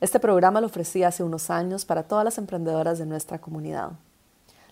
Este 0.00 0.18
programa 0.18 0.62
lo 0.62 0.66
ofrecí 0.66 1.02
hace 1.02 1.22
unos 1.22 1.50
años 1.50 1.84
para 1.84 2.04
todas 2.04 2.24
las 2.24 2.38
emprendedoras 2.38 2.98
de 2.98 3.04
nuestra 3.04 3.38
comunidad. 3.38 3.92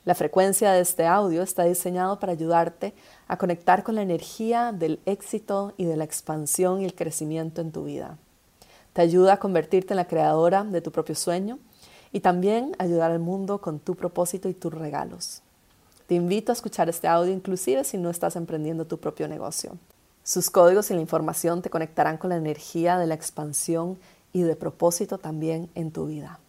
La 0.06 0.14
frecuencia 0.14 0.72
de 0.72 0.80
este 0.80 1.06
audio 1.06 1.42
está 1.42 1.64
diseñado 1.64 2.18
para 2.18 2.32
ayudarte 2.32 2.94
a 3.26 3.36
conectar 3.36 3.82
con 3.82 3.96
la 3.96 4.00
energía 4.00 4.72
del 4.72 5.00
éxito 5.04 5.74
y 5.76 5.84
de 5.84 5.98
la 5.98 6.04
expansión 6.04 6.80
y 6.80 6.86
el 6.86 6.94
crecimiento 6.94 7.60
en 7.60 7.72
tu 7.72 7.84
vida. 7.84 8.16
Te 8.94 9.02
ayuda 9.02 9.34
a 9.34 9.38
convertirte 9.38 9.92
en 9.92 9.98
la 9.98 10.06
creadora 10.06 10.64
de 10.64 10.80
tu 10.80 10.92
propio 10.92 11.14
sueño 11.14 11.58
y 12.10 12.20
también 12.20 12.74
ayudar 12.78 13.10
al 13.10 13.18
mundo 13.18 13.60
con 13.60 13.80
tu 13.80 13.96
propósito 13.96 14.48
y 14.48 14.54
tus 14.54 14.72
regalos. 14.72 15.42
Te 16.06 16.14
invito 16.14 16.52
a 16.52 16.54
escuchar 16.54 16.88
este 16.88 17.06
audio 17.06 17.34
inclusive 17.34 17.84
si 17.84 17.98
no 17.98 18.08
estás 18.08 18.34
emprendiendo 18.34 18.86
tu 18.86 18.96
propio 18.96 19.28
negocio. 19.28 19.76
Sus 20.22 20.48
códigos 20.48 20.90
y 20.90 20.94
la 20.94 21.00
información 21.00 21.60
te 21.60 21.70
conectarán 21.70 22.16
con 22.16 22.30
la 22.30 22.36
energía 22.36 22.98
de 22.98 23.06
la 23.06 23.14
expansión 23.14 23.98
y 24.32 24.42
de 24.42 24.56
propósito 24.56 25.18
también 25.18 25.70
en 25.74 25.90
tu 25.90 26.06
vida. 26.06 26.40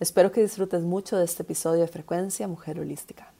Espero 0.00 0.30
que 0.32 0.42
disfrutes 0.42 0.82
mucho 0.82 1.16
de 1.16 1.24
este 1.24 1.42
episodio 1.42 1.80
de 1.80 1.88
Frecuencia 1.88 2.48
Mujer 2.48 2.80
Holística. 2.80 3.32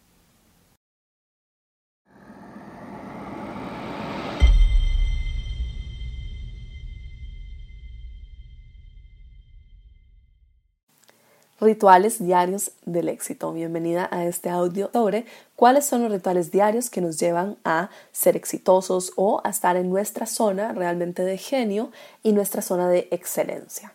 Rituales 11.58 12.22
diarios 12.22 12.72
del 12.84 13.08
éxito. 13.08 13.50
Bienvenida 13.50 14.10
a 14.12 14.26
este 14.26 14.50
audio 14.50 14.90
sobre 14.92 15.24
cuáles 15.54 15.86
son 15.86 16.02
los 16.02 16.12
rituales 16.12 16.50
diarios 16.50 16.90
que 16.90 17.00
nos 17.00 17.18
llevan 17.18 17.56
a 17.64 17.88
ser 18.12 18.36
exitosos 18.36 19.14
o 19.16 19.40
a 19.42 19.48
estar 19.48 19.74
en 19.76 19.88
nuestra 19.88 20.26
zona 20.26 20.72
realmente 20.72 21.24
de 21.24 21.38
genio 21.38 21.90
y 22.22 22.32
nuestra 22.32 22.60
zona 22.60 22.90
de 22.90 23.08
excelencia. 23.10 23.94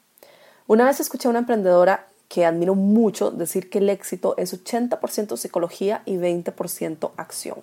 Una 0.65 0.85
vez 0.85 1.01
escuché 1.01 1.27
a 1.27 1.29
una 1.29 1.39
emprendedora 1.39 2.07
que 2.29 2.47
admiro 2.47 2.73
mucho 2.73 3.29
decir 3.29 3.69
que 3.69 3.77
el 3.77 3.89
éxito 3.89 4.33
es 4.37 4.55
80% 4.55 5.37
psicología 5.37 6.01
y 6.07 6.15
20% 6.15 7.11
acción. 7.15 7.59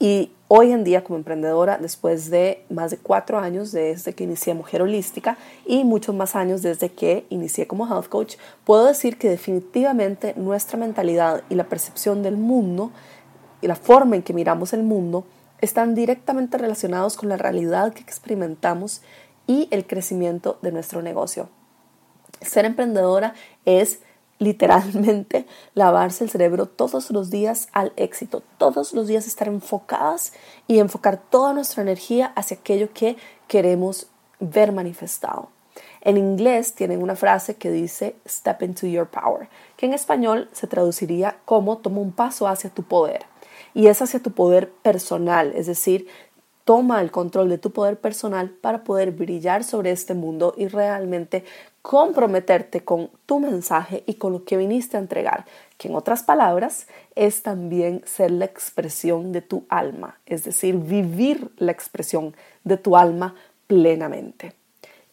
Y 0.00 0.30
hoy 0.46 0.70
en 0.70 0.84
día 0.84 1.02
como 1.02 1.16
emprendedora, 1.16 1.78
después 1.78 2.30
de 2.30 2.64
más 2.70 2.90
de 2.90 2.98
cuatro 2.98 3.38
años 3.38 3.72
desde 3.72 4.12
que 4.12 4.24
inicié 4.24 4.54
Mujer 4.54 4.82
Holística 4.82 5.36
y 5.66 5.82
muchos 5.84 6.14
más 6.14 6.36
años 6.36 6.62
desde 6.62 6.90
que 6.90 7.26
inicié 7.30 7.66
como 7.66 7.86
Health 7.86 8.08
Coach, 8.08 8.36
puedo 8.64 8.86
decir 8.86 9.18
que 9.18 9.28
definitivamente 9.28 10.34
nuestra 10.36 10.78
mentalidad 10.78 11.42
y 11.48 11.56
la 11.56 11.68
percepción 11.68 12.22
del 12.22 12.36
mundo 12.36 12.92
y 13.60 13.66
la 13.66 13.74
forma 13.74 14.14
en 14.14 14.22
que 14.22 14.32
miramos 14.32 14.72
el 14.72 14.84
mundo 14.84 15.24
están 15.60 15.96
directamente 15.96 16.58
relacionados 16.58 17.16
con 17.16 17.28
la 17.28 17.36
realidad 17.36 17.92
que 17.92 18.02
experimentamos 18.02 19.02
y 19.48 19.66
el 19.72 19.84
crecimiento 19.84 20.58
de 20.62 20.70
nuestro 20.70 21.02
negocio. 21.02 21.48
Ser 22.40 22.64
emprendedora 22.64 23.34
es 23.64 24.00
literalmente 24.38 25.46
lavarse 25.74 26.24
el 26.24 26.30
cerebro 26.30 26.66
todos 26.66 27.10
los 27.10 27.30
días 27.30 27.68
al 27.72 27.92
éxito, 27.96 28.42
todos 28.58 28.92
los 28.92 29.06
días 29.06 29.26
estar 29.26 29.48
enfocadas 29.48 30.32
y 30.66 30.78
enfocar 30.78 31.18
toda 31.18 31.52
nuestra 31.52 31.82
energía 31.82 32.32
hacia 32.36 32.56
aquello 32.56 32.92
que 32.92 33.16
queremos 33.46 34.06
ver 34.40 34.72
manifestado. 34.72 35.48
En 36.00 36.16
inglés 36.16 36.74
tienen 36.74 37.02
una 37.02 37.16
frase 37.16 37.56
que 37.56 37.70
dice 37.70 38.16
step 38.26 38.62
into 38.62 38.86
your 38.86 39.08
power, 39.08 39.48
que 39.76 39.86
en 39.86 39.94
español 39.94 40.48
se 40.52 40.66
traduciría 40.66 41.38
como 41.44 41.78
toma 41.78 42.00
un 42.00 42.12
paso 42.12 42.46
hacia 42.46 42.70
tu 42.70 42.82
poder. 42.82 43.26
Y 43.74 43.88
es 43.88 44.00
hacia 44.00 44.22
tu 44.22 44.32
poder 44.32 44.70
personal, 44.70 45.52
es 45.54 45.66
decir, 45.66 46.08
toma 46.64 47.00
el 47.00 47.10
control 47.10 47.48
de 47.48 47.58
tu 47.58 47.72
poder 47.72 47.98
personal 47.98 48.50
para 48.50 48.84
poder 48.84 49.10
brillar 49.12 49.64
sobre 49.64 49.90
este 49.90 50.14
mundo 50.14 50.54
y 50.56 50.68
realmente 50.68 51.44
comprometerte 51.88 52.84
con 52.84 53.08
tu 53.24 53.40
mensaje 53.40 54.04
y 54.04 54.16
con 54.16 54.34
lo 54.34 54.44
que 54.44 54.58
viniste 54.58 54.98
a 54.98 55.00
entregar, 55.00 55.46
que 55.78 55.88
en 55.88 55.94
otras 55.94 56.22
palabras 56.22 56.86
es 57.14 57.42
también 57.42 58.02
ser 58.04 58.30
la 58.30 58.44
expresión 58.44 59.32
de 59.32 59.40
tu 59.40 59.64
alma, 59.70 60.18
es 60.26 60.44
decir, 60.44 60.76
vivir 60.76 61.50
la 61.56 61.72
expresión 61.72 62.36
de 62.62 62.76
tu 62.76 62.94
alma 62.94 63.34
plenamente. 63.66 64.52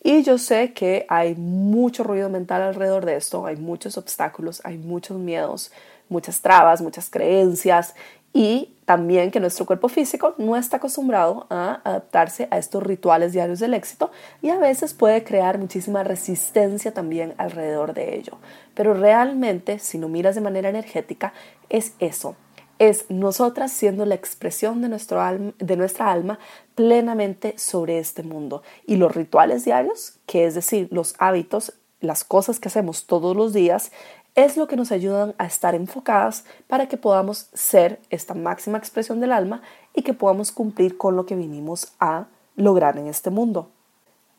Y 0.03 0.23
yo 0.23 0.37
sé 0.37 0.73
que 0.73 1.05
hay 1.07 1.35
mucho 1.35 2.03
ruido 2.03 2.27
mental 2.29 2.61
alrededor 2.61 3.05
de 3.05 3.15
esto, 3.15 3.45
hay 3.45 3.55
muchos 3.55 3.97
obstáculos, 3.97 4.59
hay 4.65 4.77
muchos 4.77 5.17
miedos, 5.17 5.71
muchas 6.09 6.41
trabas, 6.41 6.81
muchas 6.81 7.09
creencias 7.09 7.95
y 8.35 8.75
también 8.83 9.31
que 9.31 9.39
nuestro 9.39 9.65
cuerpo 9.65 9.87
físico 9.87 10.35
no 10.37 10.57
está 10.57 10.77
acostumbrado 10.77 11.47
a 11.49 11.79
adaptarse 11.85 12.49
a 12.51 12.57
estos 12.57 12.83
rituales 12.83 13.31
diarios 13.31 13.59
del 13.59 13.73
éxito 13.73 14.11
y 14.41 14.49
a 14.49 14.57
veces 14.57 14.93
puede 14.93 15.23
crear 15.23 15.57
muchísima 15.57 16.03
resistencia 16.03 16.93
también 16.93 17.33
alrededor 17.37 17.93
de 17.93 18.17
ello. 18.17 18.37
Pero 18.73 18.93
realmente, 18.93 19.79
si 19.79 19.97
no 19.97 20.09
miras 20.09 20.35
de 20.35 20.41
manera 20.41 20.67
energética, 20.67 21.33
es 21.69 21.93
eso. 21.99 22.35
Es 22.77 23.05
nosotras 23.09 23.71
siendo 23.71 24.05
la 24.05 24.15
expresión 24.15 24.81
de, 24.81 24.89
nuestro 24.89 25.23
de 25.57 25.77
nuestra 25.77 26.11
alma 26.11 26.37
plenamente 26.75 27.57
sobre 27.57 27.99
este 27.99 28.21
mundo. 28.21 28.63
Y 28.85 28.97
los 28.97 29.15
rituales 29.15 29.63
diarios, 29.63 30.19
que 30.25 30.45
es 30.45 30.55
decir, 30.55 30.89
los 30.91 31.15
hábitos, 31.19 31.73
las 32.01 32.25
cosas 32.25 32.59
que 32.59 32.67
hacemos 32.67 33.05
todos 33.05 33.33
los 33.33 33.53
días, 33.53 33.93
es 34.35 34.57
lo 34.57 34.67
que 34.67 34.75
nos 34.75 34.91
ayudan 34.91 35.33
a 35.37 35.45
estar 35.45 35.75
enfocadas 35.75 36.43
para 36.67 36.87
que 36.87 36.97
podamos 36.97 37.47
ser 37.53 37.99
esta 38.09 38.33
máxima 38.33 38.77
expresión 38.77 39.19
del 39.21 39.31
alma 39.31 39.61
y 39.93 40.01
que 40.01 40.13
podamos 40.13 40.51
cumplir 40.51 40.97
con 40.97 41.15
lo 41.15 41.25
que 41.25 41.35
vinimos 41.35 41.93
a 41.99 42.25
lograr 42.57 42.97
en 42.97 43.07
este 43.07 43.29
mundo. 43.29 43.69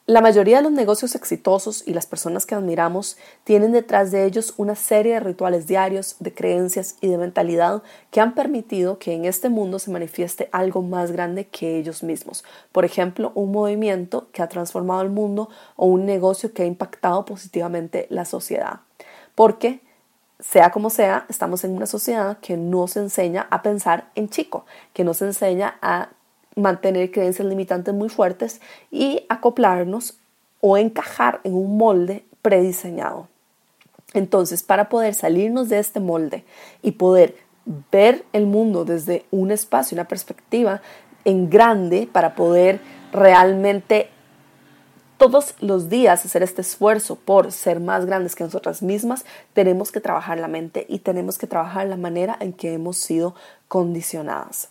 La 0.08 0.20
mayoría 0.20 0.58
de 0.58 0.62
los 0.62 0.70
negocios 0.70 1.16
exitosos 1.16 1.82
y 1.84 1.92
las 1.92 2.06
personas 2.06 2.46
que 2.46 2.54
admiramos 2.54 3.16
tienen 3.42 3.72
detrás 3.72 4.12
de 4.12 4.24
ellos 4.24 4.54
una 4.56 4.76
serie 4.76 5.14
de 5.14 5.20
rituales 5.20 5.66
diarios, 5.66 6.14
de 6.20 6.32
creencias 6.32 6.96
y 7.00 7.08
de 7.08 7.18
mentalidad 7.18 7.82
que 8.12 8.20
han 8.20 8.36
permitido 8.36 9.00
que 9.00 9.14
en 9.14 9.24
este 9.24 9.48
mundo 9.48 9.80
se 9.80 9.90
manifieste 9.90 10.48
algo 10.52 10.82
más 10.82 11.10
grande 11.10 11.48
que 11.48 11.76
ellos 11.76 12.04
mismos. 12.04 12.44
Por 12.70 12.84
ejemplo, 12.84 13.32
un 13.34 13.50
movimiento 13.50 14.28
que 14.30 14.42
ha 14.42 14.48
transformado 14.48 15.02
el 15.02 15.10
mundo 15.10 15.48
o 15.74 15.86
un 15.86 16.06
negocio 16.06 16.52
que 16.52 16.62
ha 16.62 16.66
impactado 16.66 17.24
positivamente 17.24 18.06
la 18.08 18.24
sociedad. 18.24 18.82
Porque 19.34 19.80
sea 20.38 20.70
como 20.70 20.90
sea, 20.90 21.26
estamos 21.28 21.64
en 21.64 21.72
una 21.72 21.86
sociedad 21.86 22.38
que 22.38 22.56
nos 22.56 22.96
enseña 22.96 23.46
a 23.50 23.62
pensar 23.62 24.10
en 24.14 24.28
chico, 24.28 24.66
que 24.92 25.04
nos 25.04 25.22
enseña 25.22 25.78
a 25.80 26.10
mantener 26.54 27.10
creencias 27.10 27.46
limitantes 27.46 27.94
muy 27.94 28.08
fuertes 28.08 28.60
y 28.90 29.24
acoplarnos 29.28 30.18
o 30.60 30.76
encajar 30.76 31.40
en 31.44 31.54
un 31.54 31.76
molde 31.76 32.24
prediseñado. 32.42 33.28
Entonces, 34.14 34.62
para 34.62 34.88
poder 34.88 35.14
salirnos 35.14 35.68
de 35.68 35.78
este 35.78 36.00
molde 36.00 36.44
y 36.82 36.92
poder 36.92 37.36
ver 37.90 38.24
el 38.32 38.46
mundo 38.46 38.84
desde 38.84 39.26
un 39.30 39.50
espacio, 39.50 39.94
una 39.96 40.08
perspectiva 40.08 40.80
en 41.24 41.50
grande, 41.50 42.08
para 42.10 42.34
poder 42.34 42.80
realmente 43.12 44.08
todos 45.18 45.54
los 45.60 45.88
días 45.88 46.24
hacer 46.24 46.42
este 46.42 46.60
esfuerzo 46.60 47.16
por 47.16 47.50
ser 47.52 47.80
más 47.80 48.04
grandes 48.04 48.34
que 48.34 48.44
nosotras 48.44 48.82
mismas, 48.82 49.24
tenemos 49.54 49.90
que 49.90 50.00
trabajar 50.00 50.38
la 50.38 50.48
mente 50.48 50.86
y 50.88 50.98
tenemos 50.98 51.38
que 51.38 51.46
trabajar 51.46 51.86
la 51.86 51.96
manera 51.96 52.36
en 52.40 52.52
que 52.52 52.74
hemos 52.74 52.98
sido 52.98 53.34
condicionadas. 53.68 54.68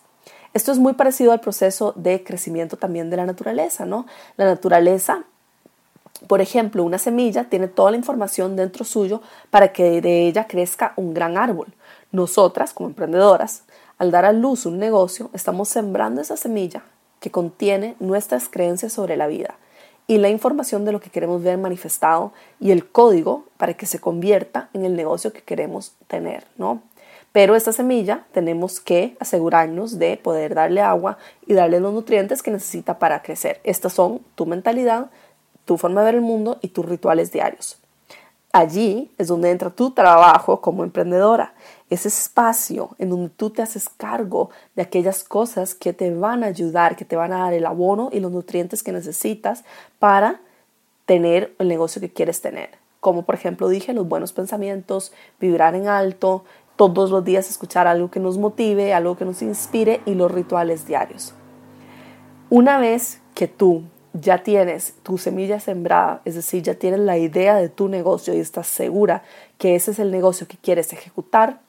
Esto 0.53 0.71
es 0.71 0.79
muy 0.79 0.93
parecido 0.93 1.31
al 1.31 1.41
proceso 1.41 1.93
de 1.95 2.23
crecimiento 2.23 2.77
también 2.77 3.09
de 3.09 3.17
la 3.17 3.25
naturaleza, 3.25 3.85
¿no? 3.85 4.05
La 4.37 4.45
naturaleza, 4.45 5.23
por 6.27 6.41
ejemplo, 6.41 6.83
una 6.83 6.97
semilla 6.97 7.49
tiene 7.49 7.67
toda 7.67 7.91
la 7.91 7.97
información 7.97 8.55
dentro 8.55 8.85
suyo 8.85 9.21
para 9.49 9.73
que 9.73 9.99
de 9.99 10.27
ella 10.27 10.47
crezca 10.47 10.93
un 10.95 11.13
gran 11.13 11.37
árbol. 11.37 11.73
Nosotras, 12.11 12.71
como 12.71 12.87
emprendedoras, 12.87 13.63
al 13.97 14.11
dar 14.11 14.25
a 14.25 14.31
luz 14.31 14.65
un 14.65 14.77
negocio, 14.77 15.29
estamos 15.33 15.69
sembrando 15.69 16.21
esa 16.21 16.37
semilla 16.37 16.83
que 17.19 17.31
contiene 17.31 17.95
nuestras 17.99 18.47
creencias 18.47 18.93
sobre 18.93 19.17
la 19.17 19.27
vida 19.27 19.55
y 20.07 20.17
la 20.17 20.29
información 20.29 20.85
de 20.85 20.91
lo 20.91 20.99
que 20.99 21.09
queremos 21.09 21.41
ver 21.43 21.57
manifestado 21.57 22.33
y 22.59 22.71
el 22.71 22.87
código 22.87 23.45
para 23.57 23.73
que 23.73 23.85
se 23.85 23.99
convierta 23.99 24.69
en 24.73 24.85
el 24.85 24.95
negocio 24.95 25.33
que 25.33 25.41
queremos 25.41 25.93
tener, 26.07 26.45
¿no? 26.57 26.81
Pero 27.31 27.55
esta 27.55 27.73
semilla 27.73 28.25
tenemos 28.31 28.79
que 28.79 29.17
asegurarnos 29.19 29.99
de 29.99 30.17
poder 30.17 30.55
darle 30.55 30.79
agua 30.79 31.17
y 31.45 31.53
darle 31.53 31.81
los 31.81 31.93
nutrientes 31.93 32.41
que 32.41 32.51
necesita 32.51 32.97
para 32.97 33.21
crecer. 33.21 33.59
Estas 33.65 33.91
son 33.93 34.21
tu 34.35 34.45
mentalidad, 34.45 35.09
tu 35.65 35.77
forma 35.77 36.01
de 36.01 36.05
ver 36.05 36.15
el 36.15 36.21
mundo 36.21 36.59
y 36.61 36.69
tus 36.69 36.85
rituales 36.85 37.33
diarios. 37.33 37.77
Allí 38.55 39.11
es 39.17 39.27
donde 39.27 39.51
entra 39.51 39.69
tu 39.69 39.91
trabajo 39.91 40.61
como 40.61 40.85
emprendedora, 40.85 41.53
ese 41.89 42.07
espacio 42.07 42.91
en 42.99 43.09
donde 43.09 43.27
tú 43.27 43.49
te 43.49 43.61
haces 43.61 43.89
cargo 43.89 44.49
de 44.77 44.81
aquellas 44.81 45.25
cosas 45.25 45.75
que 45.75 45.91
te 45.91 46.09
van 46.15 46.41
a 46.41 46.47
ayudar, 46.47 46.95
que 46.95 47.03
te 47.03 47.17
van 47.17 47.33
a 47.33 47.39
dar 47.39 47.53
el 47.53 47.65
abono 47.65 48.07
y 48.13 48.21
los 48.21 48.31
nutrientes 48.31 48.81
que 48.81 48.93
necesitas 48.93 49.65
para 49.99 50.39
tener 51.05 51.53
el 51.59 51.67
negocio 51.67 51.99
que 51.99 52.13
quieres 52.13 52.39
tener. 52.39 52.69
Como 53.01 53.23
por 53.25 53.35
ejemplo 53.35 53.67
dije, 53.67 53.91
los 53.91 54.07
buenos 54.07 54.31
pensamientos, 54.31 55.11
vibrar 55.37 55.75
en 55.75 55.89
alto, 55.89 56.45
todos 56.77 57.11
los 57.11 57.25
días 57.25 57.49
escuchar 57.49 57.87
algo 57.87 58.09
que 58.09 58.21
nos 58.21 58.37
motive, 58.37 58.93
algo 58.93 59.17
que 59.17 59.25
nos 59.25 59.41
inspire 59.41 59.99
y 60.05 60.15
los 60.15 60.31
rituales 60.31 60.87
diarios. 60.87 61.33
Una 62.49 62.77
vez 62.77 63.19
que 63.33 63.49
tú 63.49 63.83
ya 64.21 64.43
tienes 64.43 64.93
tu 65.03 65.17
semilla 65.17 65.59
sembrada, 65.59 66.21
es 66.25 66.35
decir, 66.35 66.63
ya 66.63 66.75
tienes 66.75 67.01
la 67.01 67.17
idea 67.17 67.55
de 67.55 67.69
tu 67.69 67.89
negocio 67.89 68.33
y 68.33 68.39
estás 68.39 68.67
segura 68.67 69.23
que 69.57 69.75
ese 69.75 69.91
es 69.91 69.99
el 69.99 70.11
negocio 70.11 70.47
que 70.47 70.57
quieres 70.57 70.93
ejecutar, 70.93 71.59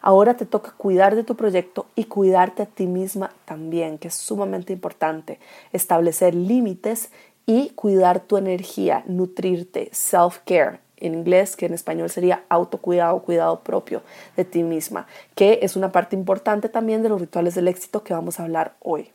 ahora 0.00 0.34
te 0.34 0.46
toca 0.46 0.72
cuidar 0.72 1.14
de 1.14 1.22
tu 1.22 1.36
proyecto 1.36 1.86
y 1.94 2.04
cuidarte 2.04 2.62
a 2.62 2.66
ti 2.66 2.86
misma 2.86 3.32
también, 3.44 3.98
que 3.98 4.08
es 4.08 4.14
sumamente 4.14 4.72
importante. 4.72 5.38
Establecer 5.72 6.34
límites 6.34 7.10
y 7.46 7.70
cuidar 7.70 8.20
tu 8.20 8.36
energía, 8.36 9.04
nutrirte, 9.06 9.90
self-care, 9.92 10.80
en 10.96 11.14
inglés, 11.14 11.56
que 11.56 11.66
en 11.66 11.74
español 11.74 12.10
sería 12.10 12.44
autocuidado, 12.48 13.22
cuidado 13.22 13.60
propio 13.60 14.02
de 14.36 14.44
ti 14.44 14.62
misma, 14.62 15.06
que 15.34 15.60
es 15.62 15.76
una 15.76 15.90
parte 15.90 16.14
importante 16.16 16.68
también 16.68 17.02
de 17.02 17.08
los 17.08 17.20
rituales 17.20 17.54
del 17.54 17.68
éxito 17.68 18.04
que 18.04 18.14
vamos 18.14 18.38
a 18.38 18.44
hablar 18.44 18.74
hoy. 18.80 19.10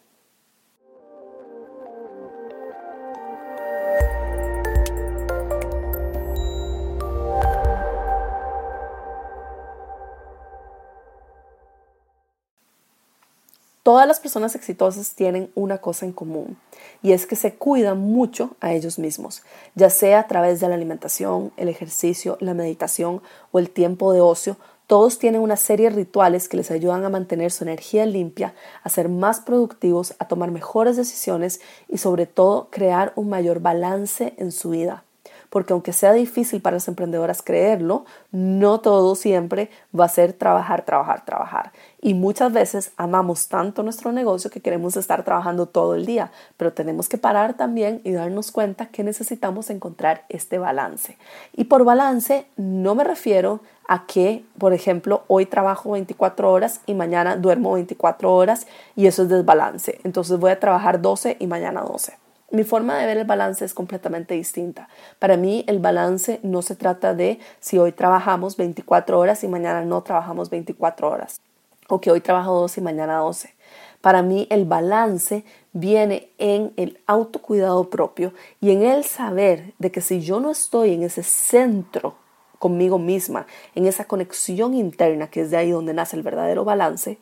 Todas 13.88 14.06
las 14.06 14.20
personas 14.20 14.54
exitosas 14.54 15.16
tienen 15.16 15.50
una 15.56 15.78
cosa 15.78 16.06
en 16.06 16.12
común 16.12 16.58
y 17.02 17.14
es 17.14 17.26
que 17.26 17.38
se 17.38 17.54
cuidan 17.56 17.98
mucho 17.98 18.58
a 18.60 18.74
ellos 18.74 19.00
mismos, 19.00 19.44
ya 19.76 19.90
sea 19.90 20.20
a 20.20 20.28
través 20.28 20.60
de 20.60 20.68
la 20.68 20.76
alimentación, 20.76 21.54
el 21.56 21.70
ejercicio, 21.70 22.38
la 22.42 22.54
meditación 22.54 23.22
o 23.54 23.60
el 23.60 23.70
tiempo 23.70 24.12
de 24.12 24.20
ocio. 24.20 24.58
Todos 24.88 25.20
tienen 25.20 25.40
una 25.40 25.56
serie 25.56 25.90
de 25.90 25.96
rituales 25.96 26.50
que 26.50 26.58
les 26.58 26.70
ayudan 26.70 27.06
a 27.06 27.10
mantener 27.10 27.50
su 27.50 27.64
energía 27.64 28.06
limpia, 28.06 28.54
a 28.84 28.90
ser 28.90 29.08
más 29.08 29.40
productivos, 29.40 30.16
a 30.20 30.28
tomar 30.28 30.52
mejores 30.52 30.98
decisiones 30.98 31.62
y 31.88 32.00
sobre 32.00 32.26
todo 32.26 32.68
crear 32.70 33.14
un 33.16 33.30
mayor 33.30 33.62
balance 33.62 34.34
en 34.36 34.52
su 34.52 34.72
vida 34.72 35.06
porque 35.50 35.74
aunque 35.74 35.94
sea 35.94 36.14
difícil 36.14 36.62
para 36.62 36.76
las 36.76 36.88
emprendedoras 36.88 37.42
creerlo, 37.42 38.06
no 38.32 38.80
todo 38.80 39.16
siempre 39.16 39.70
va 39.98 40.06
a 40.06 40.10
ser 40.10 40.34
trabajar, 40.34 40.84
trabajar, 40.84 41.26
trabajar. 41.26 41.72
Y 42.02 42.14
muchas 42.14 42.54
veces 42.54 42.92
amamos 42.98 43.48
tanto 43.48 43.84
nuestro 43.84 44.12
negocio 44.12 44.52
que 44.52 44.62
queremos 44.62 44.98
estar 44.98 45.24
trabajando 45.24 45.66
todo 45.66 45.96
el 45.96 46.06
día, 46.06 46.32
pero 46.58 46.74
tenemos 46.74 47.10
que 47.10 47.18
parar 47.18 47.56
también 47.56 48.02
y 48.04 48.12
darnos 48.12 48.52
cuenta 48.52 48.88
que 48.88 49.04
necesitamos 49.04 49.70
encontrar 49.70 50.26
este 50.30 50.58
balance. 50.58 51.18
Y 51.54 51.66
por 51.66 51.84
balance 51.84 52.48
no 52.56 52.96
me 52.96 53.04
refiero 53.04 53.62
a 53.88 54.06
que, 54.06 54.44
por 54.58 54.74
ejemplo, 54.74 55.24
hoy 55.28 55.46
trabajo 55.46 55.92
24 55.92 56.52
horas 56.52 56.82
y 56.86 56.94
mañana 56.94 57.38
duermo 57.38 57.74
24 57.74 58.34
horas 58.34 58.68
y 58.96 59.08
eso 59.08 59.24
es 59.24 59.30
desbalance. 59.30 60.00
Entonces 60.04 60.38
voy 60.40 60.52
a 60.52 60.60
trabajar 60.60 61.02
12 61.02 61.38
y 61.40 61.48
mañana 61.48 61.82
12. 61.82 62.27
Mi 62.50 62.64
forma 62.64 62.98
de 62.98 63.06
ver 63.06 63.18
el 63.18 63.26
balance 63.26 63.66
es 63.66 63.74
completamente 63.74 64.34
distinta. 64.34 64.88
Para 65.20 65.36
mí 65.36 65.66
el 65.68 65.80
balance 65.80 66.40
no 66.44 66.62
se 66.62 66.78
trata 66.78 67.14
de 67.14 67.40
si 67.60 67.78
hoy 67.78 67.92
trabajamos 67.92 68.56
24 68.56 69.20
horas 69.20 69.44
y 69.44 69.50
mañana 69.50 69.84
no 69.84 70.02
trabajamos 70.02 70.50
24 70.50 71.10
horas, 71.10 71.42
o 71.90 72.00
que 72.00 72.10
hoy 72.10 72.22
trabajo 72.22 72.54
12 72.54 72.80
y 72.80 72.84
mañana 72.84 73.18
12. 73.18 73.54
Para 74.00 74.22
mí 74.22 74.48
el 74.50 74.64
balance 74.64 75.44
viene 75.74 76.30
en 76.38 76.72
el 76.78 77.02
autocuidado 77.06 77.90
propio 77.90 78.34
y 78.62 78.72
en 78.72 78.84
el 78.84 79.04
saber 79.04 79.74
de 79.78 79.92
que 79.92 80.00
si 80.00 80.22
yo 80.22 80.40
no 80.40 80.50
estoy 80.50 80.94
en 80.94 81.04
ese 81.04 81.24
centro 81.24 82.16
conmigo 82.60 82.98
misma, 82.98 83.46
en 83.76 83.88
esa 83.88 84.06
conexión 84.06 84.74
interna, 84.74 85.30
que 85.30 85.42
es 85.42 85.52
de 85.52 85.58
ahí 85.58 85.72
donde 85.72 85.94
nace 85.94 86.16
el 86.16 86.24
verdadero 86.24 86.64
balance, 86.64 87.18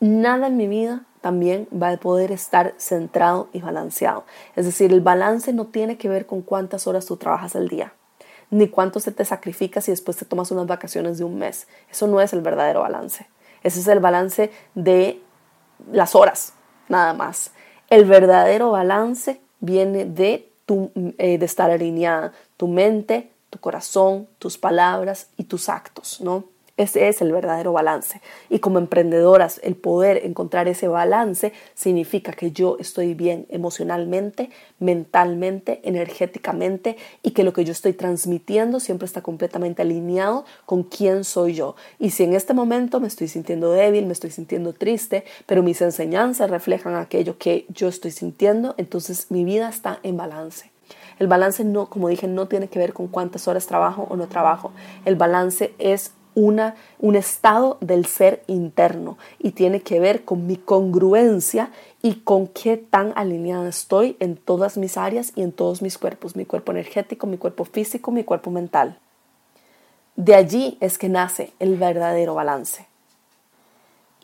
nada 0.00 0.46
en 0.46 0.56
mi 0.56 0.68
vida 0.68 1.04
también 1.20 1.66
va 1.72 1.90
a 1.90 1.96
poder 1.96 2.32
estar 2.32 2.74
centrado 2.76 3.48
y 3.52 3.60
balanceado. 3.60 4.24
Es 4.56 4.66
decir, 4.66 4.92
el 4.92 5.00
balance 5.00 5.52
no 5.52 5.66
tiene 5.66 5.96
que 5.96 6.08
ver 6.08 6.26
con 6.26 6.42
cuántas 6.42 6.86
horas 6.86 7.06
tú 7.06 7.16
trabajas 7.16 7.56
al 7.56 7.68
día, 7.68 7.94
ni 8.50 8.68
cuánto 8.68 9.00
se 9.00 9.10
te 9.10 9.24
sacrifica 9.24 9.80
si 9.80 9.90
después 9.90 10.18
te 10.18 10.26
tomas 10.26 10.50
unas 10.50 10.66
vacaciones 10.66 11.16
de 11.16 11.24
un 11.24 11.38
mes. 11.38 11.66
Eso 11.90 12.06
no 12.06 12.20
es 12.20 12.34
el 12.34 12.42
verdadero 12.42 12.82
balance. 12.82 13.26
Ese 13.62 13.80
es 13.80 13.88
el 13.88 14.00
balance 14.00 14.52
de 14.74 15.22
las 15.90 16.14
horas, 16.14 16.52
nada 16.88 17.14
más. 17.14 17.52
El 17.88 18.04
verdadero 18.04 18.70
balance 18.70 19.40
viene 19.60 20.04
de, 20.04 20.50
eh, 20.68 21.38
de 21.38 21.46
estar 21.46 21.70
alineada 21.70 22.32
tu 22.58 22.68
mente, 22.68 23.32
tu 23.48 23.58
corazón, 23.58 24.28
tus 24.38 24.58
palabras 24.58 25.28
y 25.38 25.44
tus 25.44 25.70
actos, 25.70 26.20
¿no? 26.20 26.44
Ese 26.76 27.06
es 27.06 27.22
el 27.22 27.30
verdadero 27.30 27.72
balance. 27.72 28.20
Y 28.50 28.58
como 28.58 28.80
emprendedoras, 28.80 29.60
el 29.62 29.76
poder 29.76 30.26
encontrar 30.26 30.66
ese 30.66 30.88
balance 30.88 31.52
significa 31.74 32.32
que 32.32 32.50
yo 32.50 32.78
estoy 32.80 33.14
bien 33.14 33.46
emocionalmente, 33.48 34.50
mentalmente, 34.80 35.80
energéticamente 35.84 36.96
y 37.22 37.30
que 37.30 37.44
lo 37.44 37.52
que 37.52 37.64
yo 37.64 37.70
estoy 37.70 37.92
transmitiendo 37.92 38.80
siempre 38.80 39.06
está 39.06 39.22
completamente 39.22 39.82
alineado 39.82 40.46
con 40.66 40.82
quién 40.82 41.22
soy 41.22 41.54
yo. 41.54 41.76
Y 42.00 42.10
si 42.10 42.24
en 42.24 42.34
este 42.34 42.54
momento 42.54 42.98
me 42.98 43.06
estoy 43.06 43.28
sintiendo 43.28 43.70
débil, 43.70 44.06
me 44.06 44.12
estoy 44.12 44.30
sintiendo 44.30 44.72
triste, 44.72 45.24
pero 45.46 45.62
mis 45.62 45.80
enseñanzas 45.80 46.50
reflejan 46.50 46.96
aquello 46.96 47.38
que 47.38 47.66
yo 47.68 47.86
estoy 47.86 48.10
sintiendo, 48.10 48.74
entonces 48.78 49.30
mi 49.30 49.44
vida 49.44 49.68
está 49.68 50.00
en 50.02 50.16
balance. 50.16 50.72
El 51.20 51.28
balance 51.28 51.64
no, 51.64 51.88
como 51.88 52.08
dije, 52.08 52.26
no 52.26 52.48
tiene 52.48 52.66
que 52.66 52.80
ver 52.80 52.92
con 52.92 53.06
cuántas 53.06 53.46
horas 53.46 53.66
trabajo 53.66 54.08
o 54.10 54.16
no 54.16 54.26
trabajo. 54.26 54.72
El 55.04 55.14
balance 55.14 55.72
es 55.78 56.12
una, 56.34 56.74
un 56.98 57.16
estado 57.16 57.78
del 57.80 58.06
ser 58.06 58.42
interno 58.46 59.18
y 59.38 59.52
tiene 59.52 59.80
que 59.80 60.00
ver 60.00 60.24
con 60.24 60.46
mi 60.46 60.56
congruencia 60.56 61.70
y 62.02 62.16
con 62.16 62.46
qué 62.48 62.76
tan 62.76 63.12
alineada 63.16 63.68
estoy 63.68 64.16
en 64.20 64.36
todas 64.36 64.76
mis 64.76 64.96
áreas 64.96 65.32
y 65.34 65.42
en 65.42 65.52
todos 65.52 65.82
mis 65.82 65.98
cuerpos, 65.98 66.36
mi 66.36 66.44
cuerpo 66.44 66.72
energético, 66.72 67.26
mi 67.26 67.38
cuerpo 67.38 67.64
físico, 67.64 68.10
mi 68.10 68.24
cuerpo 68.24 68.50
mental. 68.50 68.98
De 70.16 70.34
allí 70.34 70.78
es 70.80 70.98
que 70.98 71.08
nace 71.08 71.52
el 71.58 71.76
verdadero 71.76 72.34
balance. 72.34 72.86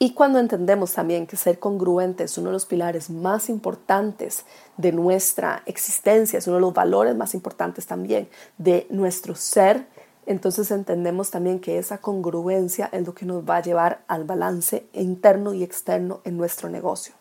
Y 0.03 0.15
cuando 0.15 0.39
entendemos 0.39 0.95
también 0.95 1.27
que 1.27 1.37
ser 1.37 1.59
congruente 1.59 2.25
es 2.25 2.39
uno 2.39 2.49
de 2.49 2.55
los 2.55 2.65
pilares 2.65 3.11
más 3.11 3.51
importantes 3.51 4.47
de 4.79 4.93
nuestra 4.93 5.63
existencia, 5.67 6.39
es 6.39 6.47
uno 6.47 6.57
de 6.57 6.63
los 6.63 6.73
valores 6.73 7.15
más 7.15 7.35
importantes 7.35 7.87
también 7.87 8.27
de 8.57 8.87
nuestro 8.89 9.35
ser, 9.35 9.85
entonces 10.31 10.71
entendemos 10.71 11.33
también 11.33 11.59
que 11.59 11.79
esa 11.79 11.99
congruencia 11.99 12.89
es 12.93 13.05
lo 13.05 13.15
que 13.15 13.27
nos 13.27 13.43
va 13.43 13.57
a 13.57 13.63
llevar 13.63 14.05
al 14.07 14.23
balance 14.23 14.87
interno 14.93 15.55
y 15.55 15.65
externo 15.65 16.21
en 16.23 16.37
nuestro 16.37 16.69
negocio. 16.69 17.15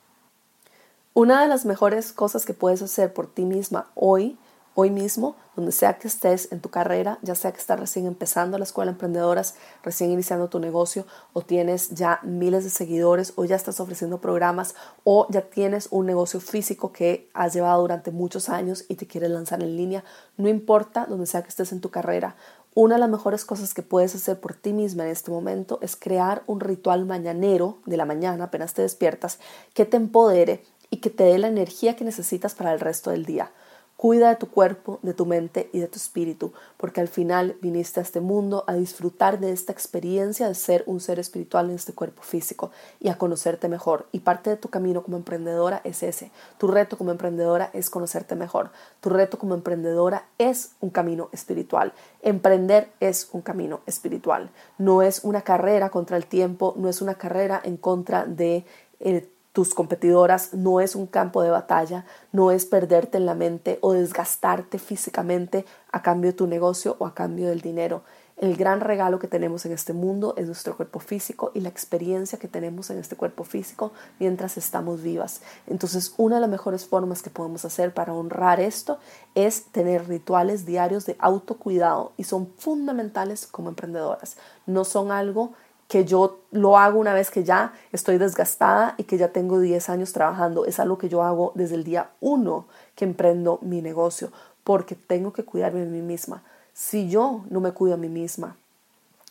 Una 1.16 1.42
de 1.42 1.48
las 1.48 1.66
mejores 1.66 2.14
cosas 2.14 2.46
que 2.46 2.54
puedes 2.54 2.84
hacer 2.84 3.12
por 3.12 3.26
ti 3.26 3.46
misma 3.46 3.90
hoy, 3.96 4.38
hoy 4.76 4.92
mismo, 4.92 5.36
donde 5.56 5.72
sea 5.72 5.98
que 5.98 6.08
estés 6.08 6.52
en 6.52 6.62
tu 6.62 6.70
carrera, 6.70 7.20
ya 7.22 7.36
sea 7.36 7.52
que 7.52 7.58
estás 7.58 7.80
recién 7.80 8.06
empezando 8.06 8.58
la 8.58 8.64
escuela 8.64 8.92
de 8.92 8.96
emprendedoras, 8.96 9.56
recién 9.84 10.12
iniciando 10.12 10.48
tu 10.48 10.60
negocio, 10.60 11.06
o 11.34 11.42
tienes 11.42 11.90
ya 11.90 12.20
miles 12.24 12.64
de 12.64 12.70
seguidores, 12.70 13.34
o 13.36 13.44
ya 13.44 13.58
estás 13.58 13.80
ofreciendo 13.80 14.22
programas, 14.22 14.76
o 15.04 15.28
ya 15.30 15.42
tienes 15.42 15.90
un 15.92 16.06
negocio 16.06 16.40
físico 16.40 16.94
que 16.94 17.30
has 17.34 17.54
llevado 17.54 17.82
durante 17.82 18.12
muchos 18.12 18.48
años 18.48 18.86
y 18.88 18.96
te 18.96 19.08
quieres 19.08 19.32
lanzar 19.32 19.62
en 19.62 19.76
línea, 19.76 20.06
no 20.38 20.48
importa 20.48 21.08
donde 21.08 21.26
sea 21.26 21.42
que 21.42 21.50
estés 21.50 21.74
en 21.74 21.82
tu 21.82 21.90
carrera, 21.90 22.38
una 22.82 22.96
de 22.96 23.02
las 23.02 23.10
mejores 23.10 23.44
cosas 23.44 23.74
que 23.74 23.82
puedes 23.82 24.16
hacer 24.16 24.40
por 24.40 24.54
ti 24.54 24.72
misma 24.72 25.04
en 25.04 25.10
este 25.10 25.32
momento 25.32 25.80
es 25.82 25.98
crear 25.98 26.44
un 26.48 26.62
ritual 26.62 27.06
mañanero 27.06 27.80
de 27.86 27.98
la 27.98 28.06
mañana, 28.06 28.46
apenas 28.46 28.74
te 28.74 28.82
despiertas, 28.82 29.40
que 29.74 29.84
te 29.84 29.98
empodere 29.98 30.64
y 30.90 30.98
que 30.98 31.10
te 31.10 31.26
dé 31.26 31.38
la 31.40 31.50
energía 31.50 31.98
que 31.98 32.06
necesitas 32.06 32.56
para 32.56 32.72
el 32.72 32.80
resto 32.80 33.12
del 33.12 33.26
día. 33.26 33.52
Cuida 34.00 34.30
de 34.30 34.38
tu 34.38 34.50
cuerpo, 34.50 35.00
de 35.02 35.14
tu 35.14 35.26
mente 35.26 35.70
y 35.74 35.80
de 35.80 35.90
tu 35.90 35.98
espíritu, 35.98 36.54
porque 36.78 37.02
al 37.02 37.10
final 37.10 37.58
viniste 37.60 38.00
a 38.00 38.04
este 38.04 38.22
mundo 38.22 38.64
a 38.66 38.76
disfrutar 38.76 39.42
de 39.42 39.52
esta 39.52 39.74
experiencia 39.74 40.48
de 40.48 40.56
ser 40.56 40.86
un 40.86 41.02
ser 41.02 41.20
espiritual 41.20 41.70
en 41.70 41.76
este 41.76 41.92
cuerpo 41.92 42.22
físico 42.22 42.72
y 43.02 43.10
a 43.10 43.18
conocerte 43.18 43.68
mejor. 43.68 44.08
Y 44.14 44.22
parte 44.22 44.52
de 44.52 44.56
tu 44.56 44.70
camino 44.70 45.04
como 45.04 45.18
emprendedora 45.18 45.82
es 45.84 46.02
ese. 46.02 46.32
Tu 46.58 46.68
reto 46.68 46.98
como 46.98 47.12
emprendedora 47.12 47.72
es 47.74 47.90
conocerte 47.90 48.38
mejor. 48.38 48.72
Tu 49.02 49.10
reto 49.10 49.38
como 49.38 49.54
emprendedora 49.54 50.24
es 50.38 50.72
un 50.80 50.92
camino 50.92 51.28
espiritual. 51.34 51.92
Emprender 52.22 52.94
es 53.02 53.28
un 53.34 53.42
camino 53.42 53.82
espiritual. 53.86 54.50
No 54.78 55.02
es 55.02 55.26
una 55.26 55.42
carrera 55.42 55.90
contra 55.90 56.16
el 56.16 56.26
tiempo, 56.26 56.74
no 56.78 56.88
es 56.88 57.02
una 57.02 57.16
carrera 57.16 57.60
en 57.66 57.76
contra 57.76 58.26
de 58.26 58.64
el 59.02 59.30
tus 59.54 59.74
competidoras, 59.74 60.54
no 60.54 60.80
es 60.80 60.96
un 60.96 61.08
campo 61.08 61.42
de 61.42 61.50
batalla, 61.50 62.06
no 62.32 62.52
es 62.52 62.66
perderte 62.66 63.18
en 63.18 63.26
la 63.26 63.34
mente 63.34 63.80
o 63.82 63.94
desgastarte 63.94 64.78
físicamente 64.80 65.66
a 65.92 66.02
cambio 66.02 66.32
de 66.32 66.38
tu 66.38 66.48
negocio 66.48 66.96
o 67.00 67.06
a 67.06 67.16
cambio 67.16 67.50
del 67.50 67.62
dinero. 67.62 68.04
El 68.40 68.56
gran 68.56 68.80
regalo 68.80 69.20
que 69.20 69.28
tenemos 69.28 69.66
en 69.66 69.74
este 69.74 69.92
mundo 69.92 70.34
es 70.38 70.46
nuestro 70.46 70.78
cuerpo 70.78 71.02
físico 71.02 71.52
y 71.54 71.60
la 71.60 71.68
experiencia 71.68 72.40
que 72.40 72.48
tenemos 72.48 72.90
en 72.90 72.98
este 72.98 73.18
cuerpo 73.18 73.44
físico 73.44 73.92
mientras 74.18 74.56
estamos 74.56 75.02
vivas. 75.02 75.42
Entonces, 75.68 76.14
una 76.16 76.36
de 76.36 76.42
las 76.42 76.50
mejores 76.50 76.86
formas 76.86 77.22
que 77.22 77.30
podemos 77.30 77.66
hacer 77.66 77.94
para 77.94 78.14
honrar 78.14 78.62
esto 78.62 78.98
es 79.36 79.66
tener 79.74 80.08
rituales 80.08 80.66
diarios 80.66 81.06
de 81.06 81.18
autocuidado 81.20 82.14
y 82.16 82.24
son 82.24 82.48
fundamentales 82.58 83.46
como 83.46 83.68
emprendedoras. 83.68 84.38
No 84.66 84.86
son 84.86 85.12
algo 85.12 85.52
que 85.90 86.06
yo 86.06 86.40
lo 86.52 86.78
hago 86.78 87.00
una 87.00 87.14
vez 87.14 87.32
que 87.32 87.44
ya 87.44 87.74
estoy 87.92 88.18
desgastada 88.18 88.96
y 88.98 89.04
que 89.04 89.18
ya 89.18 89.34
tengo 89.34 89.60
10 89.60 89.90
años 89.90 90.14
trabajando. 90.14 90.66
Es 90.66 90.80
algo 90.80 90.98
que 90.98 91.10
yo 91.10 91.24
hago 91.24 91.52
desde 91.56 91.76
el 91.76 91.84
día 91.84 92.12
uno 92.22 92.68
que 92.96 93.04
emprendo 93.04 93.60
mi 93.62 93.82
negocio 93.82 94.32
porque 94.64 94.96
tengo 94.96 95.34
que 95.34 95.44
cuidarme 95.44 95.82
de 95.82 95.88
mí 95.88 96.02
misma 96.02 96.44
si 96.80 97.10
yo 97.10 97.44
no 97.50 97.60
me 97.60 97.74
cuido 97.74 97.96
a 97.96 97.98
mí 97.98 98.08
misma, 98.08 98.56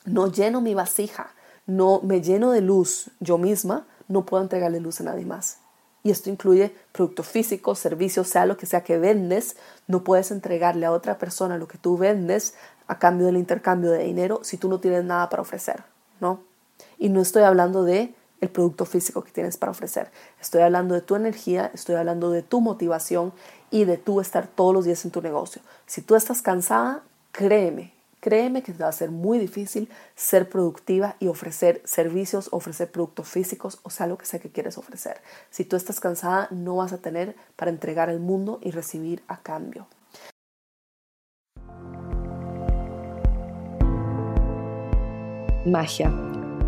no 0.04 0.30
lleno 0.30 0.60
mi 0.60 0.74
vasija, 0.74 1.30
no 1.66 2.00
me 2.02 2.20
lleno 2.20 2.50
de 2.52 2.60
luz 2.60 3.10
yo 3.20 3.38
misma, 3.38 3.86
no 4.06 4.26
puedo 4.26 4.42
entregarle 4.42 4.80
luz 4.80 5.00
a 5.00 5.04
nadie 5.04 5.24
más. 5.24 5.56
Y 6.02 6.10
esto 6.10 6.28
incluye 6.28 6.74
producto 6.92 7.22
físico, 7.22 7.74
servicio, 7.74 8.22
sea 8.22 8.44
lo 8.44 8.58
que 8.58 8.66
sea 8.66 8.84
que 8.84 8.98
vendes, 8.98 9.56
no 9.86 10.04
puedes 10.04 10.30
entregarle 10.30 10.84
a 10.84 10.92
otra 10.92 11.16
persona 11.16 11.56
lo 11.56 11.68
que 11.68 11.78
tú 11.78 11.96
vendes 11.96 12.54
a 12.86 12.98
cambio 12.98 13.24
del 13.24 13.38
intercambio 13.38 13.92
de 13.92 14.04
dinero 14.04 14.40
si 14.42 14.58
tú 14.58 14.68
no 14.68 14.78
tienes 14.78 15.04
nada 15.04 15.30
para 15.30 15.40
ofrecer, 15.40 15.84
¿no? 16.20 16.47
Y 16.98 17.08
no 17.08 17.20
estoy 17.20 17.42
hablando 17.42 17.84
de 17.84 18.14
el 18.40 18.48
producto 18.48 18.84
físico 18.84 19.22
que 19.22 19.32
tienes 19.32 19.56
para 19.56 19.72
ofrecer. 19.72 20.10
Estoy 20.40 20.62
hablando 20.62 20.94
de 20.94 21.00
tu 21.00 21.16
energía, 21.16 21.70
estoy 21.74 21.96
hablando 21.96 22.30
de 22.30 22.42
tu 22.42 22.60
motivación 22.60 23.32
y 23.70 23.84
de 23.84 23.96
tú 23.96 24.20
estar 24.20 24.46
todos 24.46 24.72
los 24.72 24.84
días 24.84 25.04
en 25.04 25.10
tu 25.10 25.20
negocio. 25.20 25.60
Si 25.86 26.02
tú 26.02 26.14
estás 26.14 26.40
cansada, 26.40 27.02
Créeme, 27.38 27.92
créeme 28.18 28.62
que 28.64 28.72
te 28.72 28.82
va 28.82 28.88
a 28.88 28.92
ser 28.92 29.12
muy 29.12 29.38
difícil 29.38 29.88
ser 30.16 30.48
productiva 30.48 31.14
y 31.20 31.28
ofrecer 31.28 31.80
servicios, 31.84 32.48
ofrecer 32.50 32.90
productos 32.90 33.28
físicos, 33.28 33.78
o 33.84 33.90
sea, 33.90 34.08
lo 34.08 34.18
que 34.18 34.26
sea 34.26 34.40
que 34.40 34.50
quieres 34.50 34.76
ofrecer. 34.76 35.20
Si 35.50 35.64
tú 35.64 35.76
estás 35.76 36.00
cansada, 36.00 36.48
no 36.50 36.74
vas 36.74 36.92
a 36.92 36.98
tener 36.98 37.36
para 37.54 37.70
entregar 37.70 38.08
al 38.10 38.18
mundo 38.18 38.58
y 38.60 38.72
recibir 38.72 39.22
a 39.28 39.36
cambio. 39.36 39.86
Magia, 45.64 46.10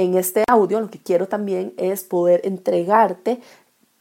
En 0.00 0.16
este 0.16 0.44
audio 0.48 0.80
lo 0.80 0.90
que 0.90 0.98
quiero 0.98 1.28
también 1.28 1.74
es 1.76 2.04
poder 2.04 2.40
entregarte 2.44 3.40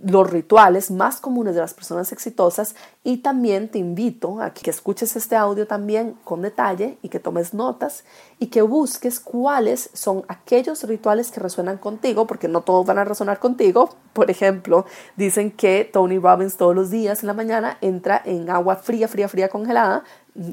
los 0.02 0.30
rituales 0.30 0.92
más 0.92 1.20
comunes 1.20 1.56
de 1.56 1.62
las 1.62 1.74
personas 1.74 2.14
exitosas 2.14 2.76
y 3.04 3.18
también 3.18 3.68
te 3.68 3.80
invito 3.80 4.42
a 4.42 4.54
que 4.54 4.70
escuches 4.70 5.16
este 5.18 5.36
audio 5.36 5.68
también 5.68 6.16
con 6.24 6.42
detalle 6.42 6.98
y 7.02 7.10
que 7.10 7.20
tomes 7.20 7.54
notas 7.54 8.06
y 8.40 8.48
que 8.48 8.62
busques 8.62 9.20
cuáles 9.20 9.90
son 9.94 10.24
aquellos 10.28 10.84
rituales 10.84 11.32
que 11.32 11.42
resuenan 11.42 11.78
contigo, 11.78 12.28
porque 12.28 12.48
no 12.48 12.62
todos 12.62 12.86
van 12.86 12.98
a 12.98 13.04
resonar 13.04 13.40
contigo. 13.40 13.90
Por 14.14 14.32
ejemplo, 14.32 14.86
dicen 15.18 15.52
que 15.52 15.90
Tony 15.92 16.18
Robbins 16.18 16.56
todos 16.56 16.76
los 16.76 16.90
días 16.90 17.22
en 17.22 17.28
la 17.28 17.34
mañana 17.34 17.78
entra 17.82 18.22
en 18.24 18.50
agua 18.50 18.78
fría, 18.78 19.08
fría, 19.08 19.28
fría 19.28 19.50
congelada. 19.50 20.04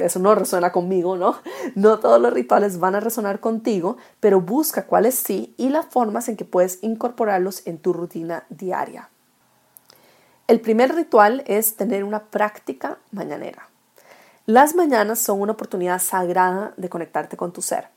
Eso 0.00 0.19
no 0.19 0.35
resuena 0.35 0.73
conmigo, 0.73 1.16
¿no? 1.16 1.37
No 1.75 2.00
todos 2.00 2.21
los 2.21 2.33
rituales 2.33 2.78
van 2.78 2.97
a 2.97 3.00
resonar 3.00 3.40
contigo, 3.40 3.97
pero 4.19 4.40
busca 4.40 4.87
cuáles 4.87 5.14
sí 5.14 5.55
y 5.57 5.69
las 5.69 5.87
formas 5.87 6.28
en 6.28 6.37
que 6.37 6.45
puedes 6.45 6.83
incorporarlos 6.83 7.66
en 7.66 7.78
tu 7.78 7.93
rutina 7.93 8.45
diaria. 8.49 9.11
El 10.49 10.61
primer 10.61 10.95
ritual 10.95 11.45
es 11.47 11.76
tener 11.76 12.05
una 12.05 12.25
práctica 12.25 12.99
mañanera. 13.11 13.69
Las 14.47 14.75
mañanas 14.75 15.19
son 15.19 15.40
una 15.40 15.52
oportunidad 15.52 16.00
sagrada 16.00 16.73
de 16.76 16.88
conectarte 16.88 17.37
con 17.37 17.52
tu 17.52 17.62
ser. 17.62 17.88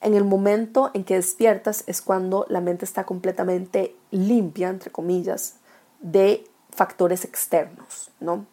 En 0.00 0.14
el 0.14 0.24
momento 0.24 0.90
en 0.94 1.04
que 1.04 1.16
despiertas 1.16 1.84
es 1.86 2.00
cuando 2.00 2.46
la 2.48 2.60
mente 2.60 2.84
está 2.84 3.04
completamente 3.04 3.96
limpia, 4.10 4.68
entre 4.68 4.90
comillas, 4.90 5.56
de 6.00 6.44
factores 6.70 7.24
externos, 7.24 8.10
¿no? 8.20 8.46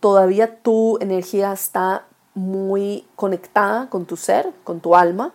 Todavía 0.00 0.62
tu 0.62 0.98
energía 1.00 1.52
está 1.52 2.04
muy 2.34 3.06
conectada 3.16 3.88
con 3.90 4.06
tu 4.06 4.16
ser, 4.16 4.52
con 4.64 4.80
tu 4.80 4.94
alma, 4.94 5.32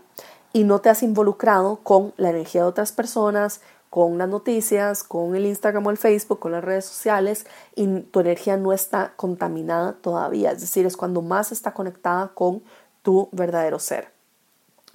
y 0.53 0.63
no 0.63 0.79
te 0.79 0.89
has 0.89 1.03
involucrado 1.03 1.77
con 1.77 2.13
la 2.17 2.29
energía 2.29 2.61
de 2.61 2.67
otras 2.67 2.91
personas, 2.91 3.61
con 3.89 4.17
las 4.17 4.27
noticias, 4.27 5.03
con 5.03 5.35
el 5.35 5.45
Instagram 5.45 5.85
o 5.85 5.91
el 5.91 5.97
Facebook, 5.97 6.39
con 6.39 6.51
las 6.51 6.63
redes 6.63 6.85
sociales 6.85 7.45
y 7.75 8.01
tu 8.01 8.21
energía 8.21 8.57
no 8.57 8.73
está 8.73 9.13
contaminada 9.15 9.93
todavía. 9.93 10.51
Es 10.51 10.61
decir, 10.61 10.87
es 10.87 10.97
cuando 10.97 11.21
más 11.21 11.51
está 11.51 11.75
conectada 11.75 12.29
con 12.33 12.63
tu 13.03 13.29
verdadero 13.31 13.77
ser. 13.77 14.11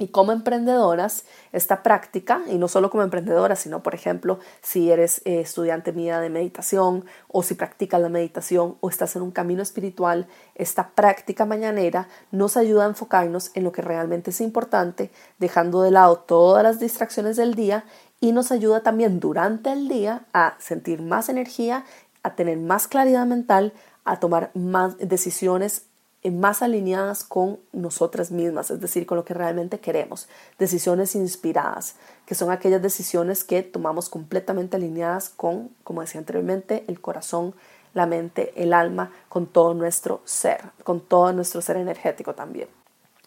Y 0.01 0.09
como 0.09 0.31
emprendedoras, 0.31 1.25
esta 1.51 1.83
práctica, 1.83 2.43
y 2.47 2.57
no 2.57 2.69
solo 2.69 2.89
como 2.89 3.03
emprendedoras, 3.03 3.59
sino 3.59 3.83
por 3.83 3.97
ejemplo, 3.97 4.39
si 4.63 4.93
eres 4.93 5.21
eh, 5.25 5.41
estudiante 5.41 5.93
mía 5.93 6.21
de 6.21 6.31
meditación 6.31 7.05
o 7.27 7.43
si 7.43 7.55
practicas 7.55 8.01
la 8.01 8.09
meditación 8.09 8.77
o 8.81 8.91
estás 8.91 9.17
en 9.17 9.23
un 9.23 9.33
camino 9.33 9.61
espiritual, 9.61 10.29
esta 10.55 10.91
práctica 10.91 11.47
mañanera 11.47 12.09
nos 12.31 12.57
ayuda 12.57 12.85
a 12.85 12.89
enfocarnos 12.89 13.51
en 13.55 13.65
lo 13.65 13.73
que 13.73 13.83
realmente 13.83 14.31
es 14.31 14.41
importante, 14.41 15.11
dejando 15.41 15.83
de 15.83 15.91
lado 15.91 16.19
todas 16.19 16.63
las 16.63 16.79
distracciones 16.79 17.37
del 17.37 17.57
día 17.57 17.85
y 18.21 18.31
nos 18.31 18.53
ayuda 18.53 18.85
también 18.85 19.19
durante 19.19 19.73
el 19.73 19.89
día 19.89 20.27
a 20.33 20.55
sentir 20.61 21.03
más 21.03 21.29
energía, 21.29 21.85
a 22.23 22.37
tener 22.37 22.57
más 22.59 22.87
claridad 22.87 23.27
mental, 23.27 23.73
a 24.05 24.21
tomar 24.21 24.53
más 24.55 24.97
decisiones 24.99 25.88
más 26.25 26.63
alineadas 26.63 27.25
con 27.25 27.59
nosotras 27.73 28.31
mismas, 28.31 28.71
es 28.71 28.81
decir, 28.81 29.07
con 29.07 29.17
lo 29.17 29.25
que 29.25 29.35
realmente 29.35 29.79
queremos. 29.79 30.29
Decisiones 30.59 31.15
inspiradas, 31.15 31.95
que 32.27 32.35
son 32.35 32.51
aquellas 32.51 32.83
decisiones 32.83 33.45
que 33.45 33.63
tomamos 33.63 34.09
completamente 34.09 34.77
alineadas 34.77 35.29
con, 35.31 35.71
como 35.85 36.01
decía 36.01 36.21
anteriormente, 36.21 36.85
el 36.89 37.01
corazón, 37.01 37.55
la 37.95 38.07
mente, 38.07 38.53
el 38.57 38.73
alma, 38.73 39.13
con 39.29 39.47
todo 39.47 39.75
nuestro 39.75 40.21
ser, 40.25 40.61
con 40.85 41.01
todo 41.01 41.33
nuestro 41.33 41.63
ser 41.63 41.77
energético 41.77 42.35
también. 42.35 42.69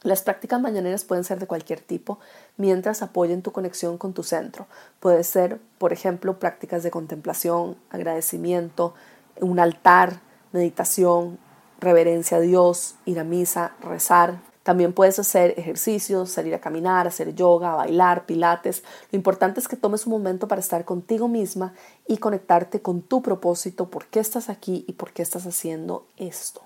Las 0.04 0.24
prácticas 0.24 0.60
mañaneras 0.60 1.06
pueden 1.06 1.24
ser 1.24 1.40
de 1.40 1.46
cualquier 1.46 1.80
tipo 1.80 2.20
mientras 2.58 3.04
apoyen 3.04 3.44
tu 3.44 3.52
conexión 3.52 4.00
con 4.00 4.14
tu 4.14 4.24
centro. 4.24 4.66
Puede 5.00 5.24
ser, 5.24 5.60
por 5.78 5.94
ejemplo, 5.94 6.40
prácticas 6.40 6.82
de 6.82 6.90
contemplación, 6.90 7.78
agradecimiento, 7.92 8.96
un 9.40 9.60
altar, 9.60 10.20
meditación, 10.54 11.38
reverencia 11.82 12.38
a 12.38 12.40
Dios, 12.40 12.96
ir 13.06 13.20
a 13.20 13.24
misa, 13.24 13.74
rezar. 13.82 14.40
También 14.64 14.94
puedes 14.94 15.18
hacer 15.18 15.56
ejercicios, 15.58 16.30
salir 16.30 16.54
a 16.54 16.62
caminar, 16.62 17.08
hacer 17.08 17.34
yoga, 17.34 17.76
bailar, 17.76 18.28
pilates. 18.28 18.84
Lo 19.12 19.18
importante 19.18 19.60
es 19.60 19.68
que 19.68 19.76
tomes 19.76 20.06
un 20.06 20.12
momento 20.12 20.48
para 20.48 20.62
estar 20.62 20.86
contigo 20.86 21.28
misma 21.28 21.74
y 22.08 22.18
conectarte 22.18 22.82
con 22.82 23.02
tu 23.02 23.24
propósito, 23.24 23.90
por 23.90 24.06
qué 24.06 24.20
estás 24.20 24.50
aquí 24.50 24.86
y 24.88 24.94
por 24.94 25.12
qué 25.12 25.24
estás 25.24 25.48
haciendo 25.48 26.06
esto. 26.18 26.62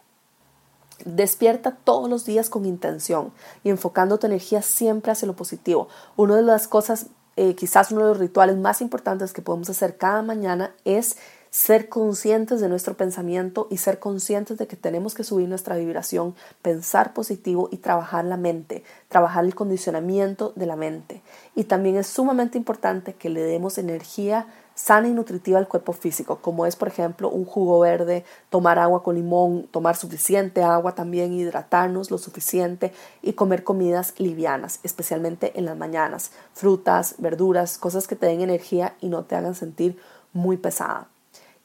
Despierta 1.05 1.71
todos 1.71 2.09
los 2.09 2.25
días 2.25 2.49
con 2.49 2.65
intención 2.65 3.31
y 3.63 3.69
enfocando 3.69 4.17
tu 4.17 4.27
energía 4.27 4.61
siempre 4.61 5.13
hacia 5.13 5.27
lo 5.27 5.35
positivo. 5.35 5.87
Una 6.17 6.35
de 6.35 6.41
las 6.41 6.67
cosas, 6.67 7.07
eh, 7.37 7.55
quizás 7.55 7.91
uno 7.91 8.01
de 8.01 8.09
los 8.09 8.17
rituales 8.17 8.57
más 8.57 8.81
importantes 8.81 9.31
que 9.31 9.41
podemos 9.41 9.69
hacer 9.69 9.97
cada 9.97 10.21
mañana 10.21 10.73
es 10.83 11.17
ser 11.55 11.87
conscientes 11.87 12.59
de 12.59 12.67
nuestro 12.67 12.97
pensamiento 12.97 13.69
y 13.71 13.77
ser 13.77 13.97
conscientes 13.97 14.57
de 14.57 14.67
que 14.67 14.75
tenemos 14.75 15.15
que 15.15 15.23
subir 15.23 15.47
nuestra 15.47 15.77
vibración, 15.77 16.35
pensar 16.61 17.13
positivo 17.13 17.69
y 17.71 17.77
trabajar 17.77 18.25
la 18.25 18.35
mente, 18.35 18.83
trabajar 19.07 19.45
el 19.45 19.55
condicionamiento 19.55 20.51
de 20.57 20.65
la 20.65 20.75
mente. 20.75 21.21
Y 21.55 21.63
también 21.63 21.95
es 21.95 22.07
sumamente 22.07 22.57
importante 22.57 23.13
que 23.13 23.29
le 23.29 23.41
demos 23.41 23.77
energía 23.77 24.47
sana 24.73 25.07
y 25.07 25.13
nutritiva 25.13 25.57
al 25.57 25.69
cuerpo 25.69 25.93
físico, 25.93 26.39
como 26.41 26.65
es 26.65 26.75
por 26.75 26.89
ejemplo 26.89 27.29
un 27.29 27.45
jugo 27.45 27.79
verde, 27.79 28.25
tomar 28.49 28.77
agua 28.77 29.01
con 29.01 29.15
limón, 29.15 29.69
tomar 29.71 29.95
suficiente 29.95 30.61
agua 30.61 30.93
también, 30.93 31.31
hidratarnos 31.31 32.11
lo 32.11 32.17
suficiente 32.17 32.91
y 33.21 33.31
comer 33.31 33.63
comidas 33.63 34.13
livianas, 34.17 34.81
especialmente 34.83 35.57
en 35.57 35.63
las 35.63 35.77
mañanas, 35.77 36.31
frutas, 36.53 37.15
verduras, 37.17 37.77
cosas 37.77 38.09
que 38.09 38.17
te 38.17 38.25
den 38.25 38.41
energía 38.41 38.97
y 38.99 39.07
no 39.07 39.23
te 39.23 39.37
hagan 39.37 39.55
sentir 39.55 39.97
muy 40.33 40.57
pesada. 40.57 41.07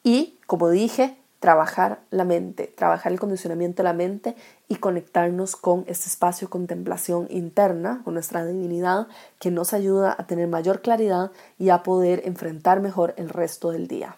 Y 0.03 0.39
como 0.47 0.69
dije, 0.71 1.17
trabajar 1.41 2.01
la 2.11 2.25
mente, 2.25 2.67
trabajar 2.67 3.13
el 3.13 3.19
condicionamiento 3.19 3.83
de 3.83 3.89
la 3.89 3.95
mente 3.95 4.37
y 4.69 4.77
conectarnos 4.77 5.57
con 5.57 5.85
este 5.87 6.07
espacio 6.07 6.47
de 6.47 6.51
contemplación 6.51 7.27
interna, 7.31 8.03
con 8.05 8.15
nuestra 8.15 8.45
divinidad, 8.45 9.09
que 9.39 9.51
nos 9.51 9.73
ayuda 9.73 10.15
a 10.17 10.27
tener 10.27 10.49
mayor 10.49 10.83
claridad 10.83 11.33
y 11.59 11.71
a 11.71 11.83
poder 11.83 12.23
enfrentar 12.27 12.81
mejor 12.81 13.15
el 13.17 13.31
resto 13.31 13.71
del 13.71 13.89
día. 13.89 14.17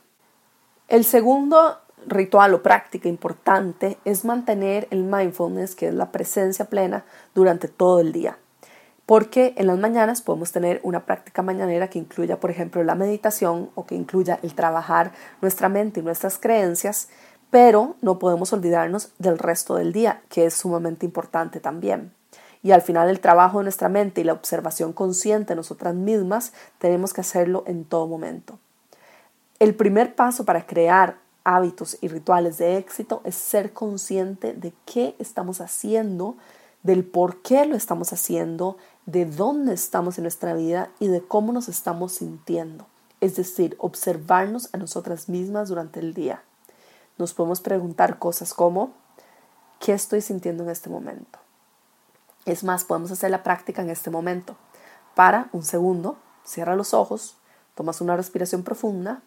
El 0.89 1.05
segundo 1.05 1.79
ritual 2.07 2.55
o 2.55 2.63
práctica 2.63 3.09
importante 3.09 3.99
es 4.05 4.25
mantener 4.25 4.89
el 4.91 5.05
mindfulness, 5.05 5.77
que 5.77 5.89
es 5.89 5.95
la 5.95 6.11
presencia 6.11 6.65
plena, 6.65 7.05
durante 7.35 7.69
todo 7.69 8.01
el 8.01 8.13
día 8.13 8.37
porque 9.07 9.55
en 9.57 9.67
las 9.67 9.79
mañanas 9.79 10.23
podemos 10.23 10.53
tener 10.53 10.81
una 10.83 11.05
práctica 11.05 11.43
mañanera 11.43 11.89
que 11.89 11.99
incluya, 11.99 12.39
por 12.39 12.51
ejemplo, 12.51 12.83
la 12.85 12.95
meditación 12.95 13.71
o 13.75 13.85
que 13.87 13.95
incluya 13.95 14.39
el 14.43 14.55
trabajar 14.55 15.13
nuestra 15.41 15.69
mente 15.69 16.01
y 16.01 16.03
nuestras 16.03 16.39
creencias, 16.39 17.09
pero 17.51 17.97
no 18.01 18.19
podemos 18.19 18.53
olvidarnos 18.53 19.11
del 19.19 19.39
resto 19.39 19.75
del 19.75 19.93
día, 19.93 20.23
que 20.29 20.47
es 20.47 20.55
sumamente 20.55 21.05
importante 21.05 21.61
también. 21.61 22.13
Y 22.63 22.71
al 22.71 22.83
final 22.83 23.09
el 23.09 23.21
trabajo 23.21 23.59
de 23.59 23.65
nuestra 23.65 23.89
mente 23.89 24.21
y 24.21 24.25
la 24.25 24.33
observación 24.33 24.93
consciente 24.93 25.53
de 25.53 25.57
nosotras 25.57 25.95
mismas 25.95 26.53
tenemos 26.79 27.13
que 27.13 27.21
hacerlo 27.21 27.65
en 27.67 27.85
todo 27.85 28.07
momento. 28.07 28.59
El 29.59 29.75
primer 29.75 30.15
paso 30.15 30.45
para 30.45 30.67
crear 30.67 31.17
hábitos 31.45 31.99
y 32.01 32.09
rituales 32.09 32.59
de 32.59 32.79
éxito 32.79 33.21
es 33.25 33.35
ser 33.35 33.73
consciente 33.73 34.55
de 34.55 34.73
qué 34.87 35.17
estamos 35.19 35.61
haciendo, 35.61 36.37
del 36.83 37.05
por 37.05 37.43
qué 37.43 37.67
lo 37.67 37.77
estamos 37.77 38.13
haciendo, 38.13 38.77
de 39.07 39.27
dónde 39.27 39.75
estamos 39.75 40.19
en 40.19 40.25
nuestra 40.25 40.55
vida 40.55 40.91
y 40.99 41.09
de 41.09 41.23
cómo 41.23 41.53
nos 41.53 41.69
estamos 41.69 42.13
sintiendo. 42.13 42.87
Es 43.21 43.37
decir, 43.37 43.77
observarnos 43.79 44.69
a 44.73 44.79
nosotras 44.79 45.29
mismas 45.29 45.69
durante 45.69 46.01
el 46.01 46.15
día. 46.15 46.43
Nos 47.19 47.35
podemos 47.35 47.61
preguntar 47.61 48.19
cosas 48.19 48.55
como, 48.55 48.93
¿qué 49.81 49.93
estoy 49.93 50.21
sintiendo 50.21 50.65
en 50.65 50.71
este 50.71 50.91
momento? 50.91 51.39
Es 52.45 52.65
más, 52.65 52.85
podemos 52.85 53.11
hacer 53.11 53.31
la 53.31 53.43
práctica 53.43 53.83
en 53.83 53.91
este 53.91 54.11
momento. 54.11 54.57
Para 55.15 55.49
un 55.53 55.63
segundo, 55.63 56.17
cierra 56.45 56.75
los 56.75 56.95
ojos, 56.95 57.37
tomas 57.75 58.01
una 58.01 58.17
respiración 58.17 58.63
profunda 58.63 59.23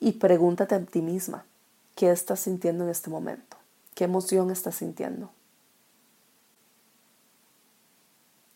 y 0.00 0.12
pregúntate 0.12 0.74
a 0.74 0.84
ti 0.84 1.00
misma, 1.00 1.46
¿qué 1.94 2.10
estás 2.10 2.40
sintiendo 2.40 2.84
en 2.84 2.90
este 2.90 3.08
momento? 3.08 3.56
¿Qué 3.94 4.04
emoción 4.04 4.50
estás 4.50 4.76
sintiendo? 4.76 5.30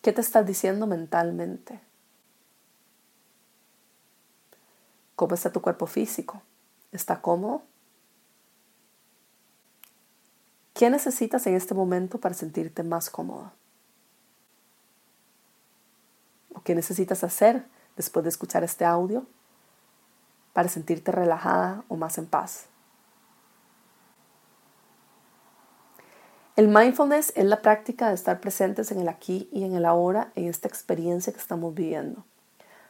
¿Qué 0.07 0.13
te 0.13 0.21
estás 0.21 0.47
diciendo 0.47 0.87
mentalmente? 0.87 1.81
¿Cómo 5.17 5.35
está 5.35 5.51
tu 5.51 5.61
cuerpo 5.61 5.89
físico? 5.89 6.43
¿Está 6.93 7.21
cómodo? 7.21 7.65
¿Qué 10.75 10.91
necesitas 10.91 11.45
en 11.49 11.57
este 11.57 11.75
momento 11.75 12.21
para 12.21 12.37
sentirte 12.37 12.85
más 12.85 13.11
cómoda? 13.11 13.53
¿O 16.55 16.61
qué 16.61 16.77
necesitas 16.77 17.25
hacer 17.25 17.67
después 17.97 18.23
de 18.23 18.29
escuchar 18.29 18.63
este 18.63 18.85
audio 18.85 19.27
para 20.53 20.69
sentirte 20.69 21.11
relajada 21.11 21.83
o 21.89 21.97
más 21.97 22.17
en 22.19 22.27
paz? 22.27 22.67
El 26.57 26.69
mindfulness 26.69 27.35
es 27.37 27.45
la 27.45 27.61
práctica 27.61 28.09
de 28.09 28.15
estar 28.15 28.41
presentes 28.41 28.91
en 28.91 28.99
el 28.99 29.09
aquí 29.11 29.47
y 29.53 29.65
en 29.65 29.75
el 29.75 29.85
ahora, 29.85 30.33
en 30.37 30.49
esta 30.49 30.69
experiencia 30.69 31.31
que 31.31 31.39
estamos 31.39 31.75
viviendo, 31.75 32.25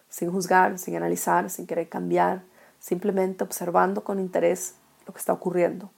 sin 0.09 0.31
juzgar, 0.31 0.79
sin 0.79 0.95
analizar, 0.95 1.51
sin 1.51 1.67
querer 1.67 1.89
cambiar, 1.89 2.43
simplemente 2.79 3.43
observando 3.43 4.05
con 4.05 4.21
interés 4.21 4.77
lo 5.05 5.13
que 5.13 5.19
está 5.19 5.33
ocurriendo. 5.33 5.91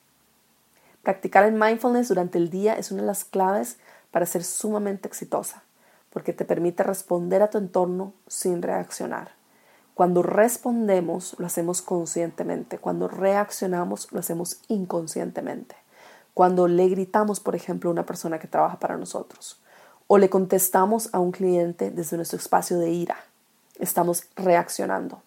Practicar 1.02 1.44
el 1.44 1.52
mindfulness 1.52 2.08
durante 2.08 2.38
el 2.38 2.48
día 2.48 2.72
es 2.72 2.90
una 2.90 3.02
de 3.02 3.09
las 3.09 3.26
claves 3.26 3.76
para 4.12 4.24
ser 4.24 4.44
sumamente 4.44 5.07
exitosa, 5.07 5.62
porque 6.09 6.33
te 6.33 6.46
permite 6.46 6.85
responder 6.85 7.42
a 7.42 7.50
tu 7.50 7.59
entorno 7.59 8.14
sin 8.28 8.62
reaccionar. 8.62 9.33
Cuando 9.92 10.22
respondemos, 10.22 11.37
lo 11.38 11.44
hacemos 11.44 11.83
conscientemente. 11.83 12.78
Cuando 12.78 13.09
reaccionamos, 13.09 14.11
lo 14.11 14.20
hacemos 14.20 14.62
inconscientemente 14.68 15.76
cuando 16.38 16.68
le 16.68 16.88
gritamos, 16.88 17.40
por 17.40 17.57
ejemplo, 17.57 17.90
a 17.90 17.92
una 17.92 18.07
persona 18.07 18.38
que 18.38 18.46
trabaja 18.46 18.79
para 18.79 18.96
nosotros 18.96 19.59
o 20.07 20.18
le 20.18 20.31
contestamos 20.31 21.09
a 21.12 21.18
un 21.18 21.33
cliente 21.33 21.90
desde 21.90 22.16
nuestro 22.16 22.38
espacio 22.38 22.79
de 22.79 22.92
ira. 22.92 23.16
Estamos 23.81 24.22
reaccionando. 24.37 25.20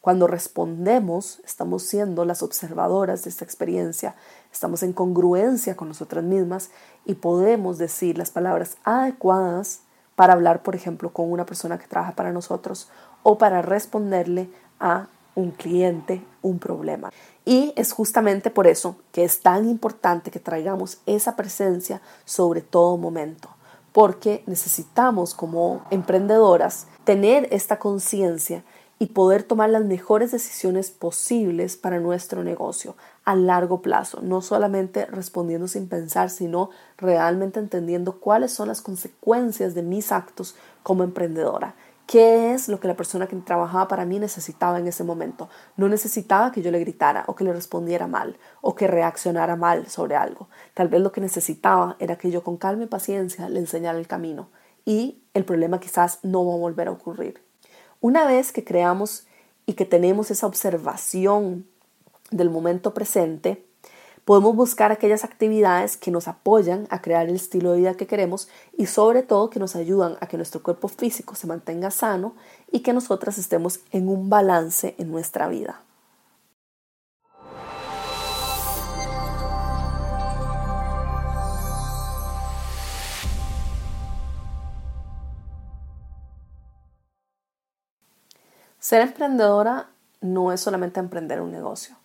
Cuando 0.00 0.26
respondemos, 0.26 1.38
estamos 1.44 1.84
siendo 1.84 2.24
las 2.24 2.42
observadoras 2.42 3.22
de 3.22 3.30
esta 3.30 3.44
experiencia, 3.44 4.16
estamos 4.52 4.82
en 4.82 4.92
congruencia 4.92 5.76
con 5.76 5.86
nosotras 5.86 6.24
mismas 6.24 6.70
y 7.04 7.14
podemos 7.14 7.78
decir 7.78 8.18
las 8.18 8.32
palabras 8.32 8.78
adecuadas 8.82 9.82
para 10.16 10.32
hablar, 10.32 10.64
por 10.64 10.74
ejemplo, 10.74 11.12
con 11.12 11.30
una 11.30 11.46
persona 11.46 11.78
que 11.78 11.86
trabaja 11.86 12.16
para 12.16 12.32
nosotros 12.32 12.88
o 13.22 13.38
para 13.38 13.62
responderle 13.62 14.50
a 14.80 15.06
un 15.36 15.52
cliente 15.52 16.20
un 16.42 16.58
problema. 16.58 17.10
Y 17.44 17.72
es 17.76 17.92
justamente 17.92 18.50
por 18.50 18.66
eso 18.66 18.96
que 19.10 19.24
es 19.24 19.40
tan 19.40 19.68
importante 19.68 20.30
que 20.30 20.38
traigamos 20.38 20.98
esa 21.06 21.34
presencia 21.34 22.00
sobre 22.24 22.60
todo 22.60 22.96
momento, 22.96 23.48
porque 23.92 24.44
necesitamos 24.46 25.34
como 25.34 25.84
emprendedoras 25.90 26.86
tener 27.04 27.48
esta 27.50 27.78
conciencia 27.78 28.62
y 29.00 29.06
poder 29.06 29.42
tomar 29.42 29.68
las 29.68 29.84
mejores 29.84 30.30
decisiones 30.30 30.92
posibles 30.92 31.76
para 31.76 31.98
nuestro 31.98 32.44
negocio 32.44 32.94
a 33.24 33.34
largo 33.34 33.82
plazo, 33.82 34.20
no 34.22 34.42
solamente 34.42 35.06
respondiendo 35.06 35.66
sin 35.66 35.88
pensar, 35.88 36.30
sino 36.30 36.70
realmente 36.98 37.58
entendiendo 37.58 38.20
cuáles 38.20 38.52
son 38.52 38.68
las 38.68 38.80
consecuencias 38.80 39.74
de 39.74 39.82
mis 39.82 40.12
actos 40.12 40.54
como 40.84 41.02
emprendedora 41.02 41.74
qué 42.12 42.52
es 42.52 42.68
lo 42.68 42.78
que 42.78 42.88
la 42.88 42.94
persona 42.94 43.26
que 43.26 43.36
trabajaba 43.36 43.88
para 43.88 44.04
mí 44.04 44.18
necesitaba 44.18 44.78
en 44.78 44.86
ese 44.86 45.02
momento. 45.02 45.48
No 45.78 45.88
necesitaba 45.88 46.52
que 46.52 46.60
yo 46.60 46.70
le 46.70 46.78
gritara 46.78 47.24
o 47.26 47.34
que 47.34 47.42
le 47.42 47.54
respondiera 47.54 48.06
mal 48.06 48.36
o 48.60 48.74
que 48.74 48.86
reaccionara 48.86 49.56
mal 49.56 49.86
sobre 49.86 50.14
algo. 50.14 50.50
Tal 50.74 50.88
vez 50.88 51.00
lo 51.00 51.10
que 51.10 51.22
necesitaba 51.22 51.96
era 52.00 52.16
que 52.16 52.30
yo 52.30 52.44
con 52.44 52.58
calma 52.58 52.84
y 52.84 52.86
paciencia 52.86 53.48
le 53.48 53.60
enseñara 53.60 53.98
el 53.98 54.08
camino 54.08 54.50
y 54.84 55.22
el 55.32 55.46
problema 55.46 55.80
quizás 55.80 56.18
no 56.22 56.44
va 56.44 56.52
a 56.52 56.58
volver 56.58 56.88
a 56.88 56.90
ocurrir. 56.90 57.42
Una 58.02 58.26
vez 58.26 58.52
que 58.52 58.62
creamos 58.62 59.26
y 59.64 59.72
que 59.72 59.86
tenemos 59.86 60.30
esa 60.30 60.46
observación 60.46 61.66
del 62.30 62.50
momento 62.50 62.92
presente, 62.92 63.64
Podemos 64.24 64.54
buscar 64.54 64.92
aquellas 64.92 65.24
actividades 65.24 65.96
que 65.96 66.12
nos 66.12 66.28
apoyan 66.28 66.86
a 66.90 67.02
crear 67.02 67.28
el 67.28 67.34
estilo 67.34 67.72
de 67.72 67.78
vida 67.78 67.94
que 67.94 68.06
queremos 68.06 68.48
y 68.78 68.86
sobre 68.86 69.24
todo 69.24 69.50
que 69.50 69.58
nos 69.58 69.74
ayudan 69.74 70.16
a 70.20 70.28
que 70.28 70.36
nuestro 70.36 70.62
cuerpo 70.62 70.86
físico 70.86 71.34
se 71.34 71.48
mantenga 71.48 71.90
sano 71.90 72.36
y 72.70 72.80
que 72.80 72.92
nosotras 72.92 73.36
estemos 73.36 73.80
en 73.90 74.08
un 74.08 74.30
balance 74.30 74.94
en 74.98 75.10
nuestra 75.10 75.48
vida. 75.48 75.80
Ser 88.78 89.00
emprendedora 89.00 89.88
no 90.20 90.52
es 90.52 90.60
solamente 90.60 91.00
emprender 91.00 91.40
un 91.40 91.50
negocio. 91.50 92.01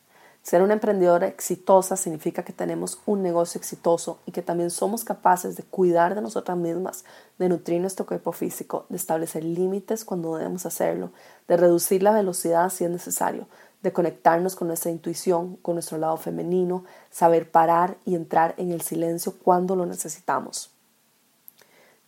Ser 0.48 0.62
una 0.62 0.76
emprendedora 0.76 1.28
exitosa 1.28 1.98
significa 1.98 2.44
que 2.44 2.54
tenemos 2.54 3.02
un 3.06 3.22
negocio 3.22 3.60
exitoso 3.60 4.20
y 4.26 4.32
que 4.32 4.42
también 4.42 4.70
somos 4.70 5.04
capaces 5.04 5.58
de 5.58 5.64
cuidar 5.64 6.16
de 6.16 6.22
nosotras 6.22 6.58
mismas, 6.58 7.04
de 7.38 7.50
nutrir 7.50 7.82
nuestro 7.82 8.06
cuerpo 8.06 8.32
físico, 8.32 8.86
de 8.88 8.96
establecer 8.96 9.44
límites 9.44 10.06
cuando 10.06 10.38
debemos 10.38 10.66
hacerlo, 10.66 11.12
de 11.50 11.58
reducir 11.58 12.02
la 12.02 12.14
velocidad 12.14 12.70
si 12.70 12.86
es 12.86 12.90
necesario, 12.90 13.50
de 13.82 13.92
conectarnos 13.92 14.56
con 14.56 14.70
nuestra 14.70 14.90
intuición, 14.90 15.58
con 15.58 15.76
nuestro 15.76 15.98
lado 15.98 16.16
femenino, 16.16 16.86
saber 17.12 17.52
parar 17.52 17.98
y 18.06 18.16
entrar 18.16 18.56
en 18.56 18.72
el 18.72 18.80
silencio 18.80 19.34
cuando 19.44 19.76
lo 19.76 19.86
necesitamos. 19.86 20.72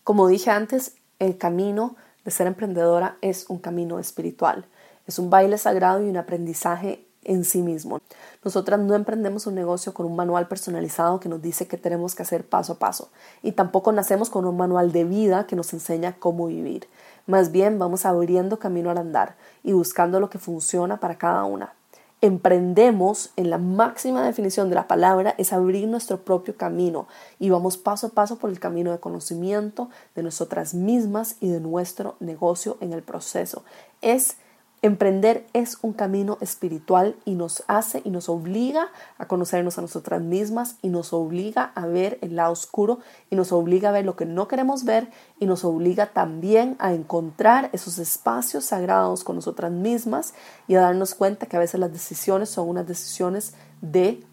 Como 0.05 0.29
dije 0.29 0.49
antes, 0.49 0.95
el 1.19 1.37
camino 1.37 1.97
de 2.23 2.31
ser 2.31 2.47
emprendedora 2.47 3.17
es 3.19 3.49
un 3.49 3.59
camino 3.59 3.99
espiritual. 3.99 4.65
Es 5.07 5.19
un 5.19 5.29
baile 5.29 5.57
sagrado 5.57 6.01
y 6.01 6.09
un 6.09 6.15
aprendizaje 6.15 7.08
en 7.23 7.43
sí 7.43 7.61
mismo. 7.61 8.01
Nosotras 8.43 8.79
no 8.79 8.95
emprendemos 8.95 9.47
un 9.47 9.55
negocio 9.55 9.93
con 9.93 10.05
un 10.05 10.15
manual 10.15 10.47
personalizado 10.47 11.19
que 11.19 11.29
nos 11.29 11.41
dice 11.41 11.67
qué 11.67 11.77
tenemos 11.77 12.15
que 12.15 12.23
hacer 12.23 12.47
paso 12.47 12.73
a 12.73 12.79
paso 12.79 13.09
y 13.43 13.51
tampoco 13.51 13.91
nacemos 13.91 14.29
con 14.29 14.45
un 14.45 14.57
manual 14.57 14.91
de 14.91 15.03
vida 15.03 15.45
que 15.47 15.55
nos 15.55 15.73
enseña 15.73 16.15
cómo 16.17 16.47
vivir. 16.47 16.87
Más 17.27 17.51
bien 17.51 17.77
vamos 17.77 18.05
abriendo 18.05 18.59
camino 18.59 18.89
al 18.89 18.97
andar 18.97 19.35
y 19.63 19.73
buscando 19.73 20.19
lo 20.19 20.29
que 20.29 20.39
funciona 20.39 20.99
para 20.99 21.17
cada 21.17 21.43
una. 21.43 21.73
Emprendemos 22.21 23.29
en 23.37 23.49
la 23.49 23.57
máxima 23.57 24.25
definición 24.25 24.67
de 24.67 24.75
la 24.75 24.87
palabra 24.87 25.35
es 25.37 25.53
abrir 25.53 25.87
nuestro 25.87 26.17
propio 26.19 26.57
camino 26.57 27.07
y 27.39 27.49
vamos 27.49 27.77
paso 27.77 28.07
a 28.07 28.09
paso 28.09 28.37
por 28.37 28.49
el 28.49 28.59
camino 28.59 28.91
de 28.91 28.99
conocimiento 28.99 29.89
de 30.15 30.23
nosotras 30.23 30.73
mismas 30.73 31.37
y 31.39 31.47
de 31.47 31.61
nuestro 31.61 32.15
negocio 32.19 32.77
en 32.81 32.91
el 32.91 33.03
proceso. 33.03 33.63
Es 34.01 34.35
Emprender 34.81 35.45
es 35.51 35.77
un 35.81 35.91
camino 35.91 36.37
espiritual 36.39 37.17
y 37.25 37.35
nos 37.35 37.63
hace 37.67 38.01
y 38.05 38.11
nos 38.11 38.29
obliga 38.29 38.87
a 39.17 39.27
conocernos 39.27 39.77
a 39.77 39.81
nosotras 39.81 40.21
mismas 40.21 40.77
y 40.81 40.87
nos 40.87 41.11
obliga 41.11 41.73
a 41.75 41.85
ver 41.85 42.17
el 42.21 42.37
lado 42.37 42.53
oscuro 42.53 42.99
y 43.29 43.35
nos 43.35 43.51
obliga 43.51 43.89
a 43.89 43.91
ver 43.91 44.05
lo 44.05 44.15
que 44.15 44.25
no 44.25 44.47
queremos 44.47 44.85
ver 44.85 45.09
y 45.37 45.47
nos 45.47 45.65
obliga 45.65 46.13
también 46.13 46.77
a 46.79 46.93
encontrar 46.93 47.69
esos 47.73 47.99
espacios 47.99 48.63
sagrados 48.63 49.25
con 49.25 49.35
nosotras 49.35 49.71
mismas 49.73 50.33
y 50.69 50.75
a 50.75 50.81
darnos 50.81 51.13
cuenta 51.13 51.45
que 51.45 51.57
a 51.57 51.59
veces 51.59 51.81
las 51.81 51.91
decisiones 51.91 52.49
son 52.49 52.69
unas 52.69 52.87
decisiones 52.87 53.55
de 53.81 54.23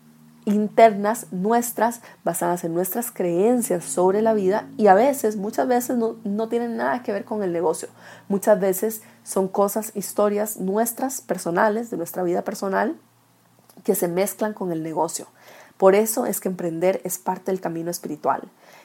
internas 0.47 1.27
nuestras, 1.33 2.01
basadas 2.25 2.65
en 2.65 2.73
nuestras 2.73 3.11
creencias 3.11 3.85
sobre 3.85 4.23
la 4.23 4.33
vida 4.33 4.69
y 4.77 4.87
a 4.87 4.95
veces, 4.95 5.37
muchas 5.37 5.67
veces 5.67 5.97
no, 5.99 6.17
no, 6.25 6.49
tienen 6.49 6.77
nada 6.77 7.03
que 7.03 7.13
ver 7.13 7.25
con 7.25 7.43
el 7.43 7.53
negocio. 7.53 7.89
Muchas 8.29 8.59
veces 8.59 9.03
son 9.25 9.49
cosas, 9.49 9.93
historias 9.95 10.57
nuestras, 10.57 11.21
personales, 11.21 11.91
de 11.91 11.97
nuestra 11.97 12.23
vida 12.23 12.43
personal, 12.43 12.97
que 13.85 13.97
se 13.97 14.09
mezclan 14.09 14.55
con 14.55 14.71
el 14.71 14.83
negocio. 14.83 15.27
Por 15.77 15.95
eso 15.95 16.27
es 16.27 16.41
que 16.41 16.49
emprender 16.49 17.01
es 17.05 17.19
parte 17.19 17.51
del 17.51 17.61
camino 17.61 17.91
espiritual. 17.91 18.43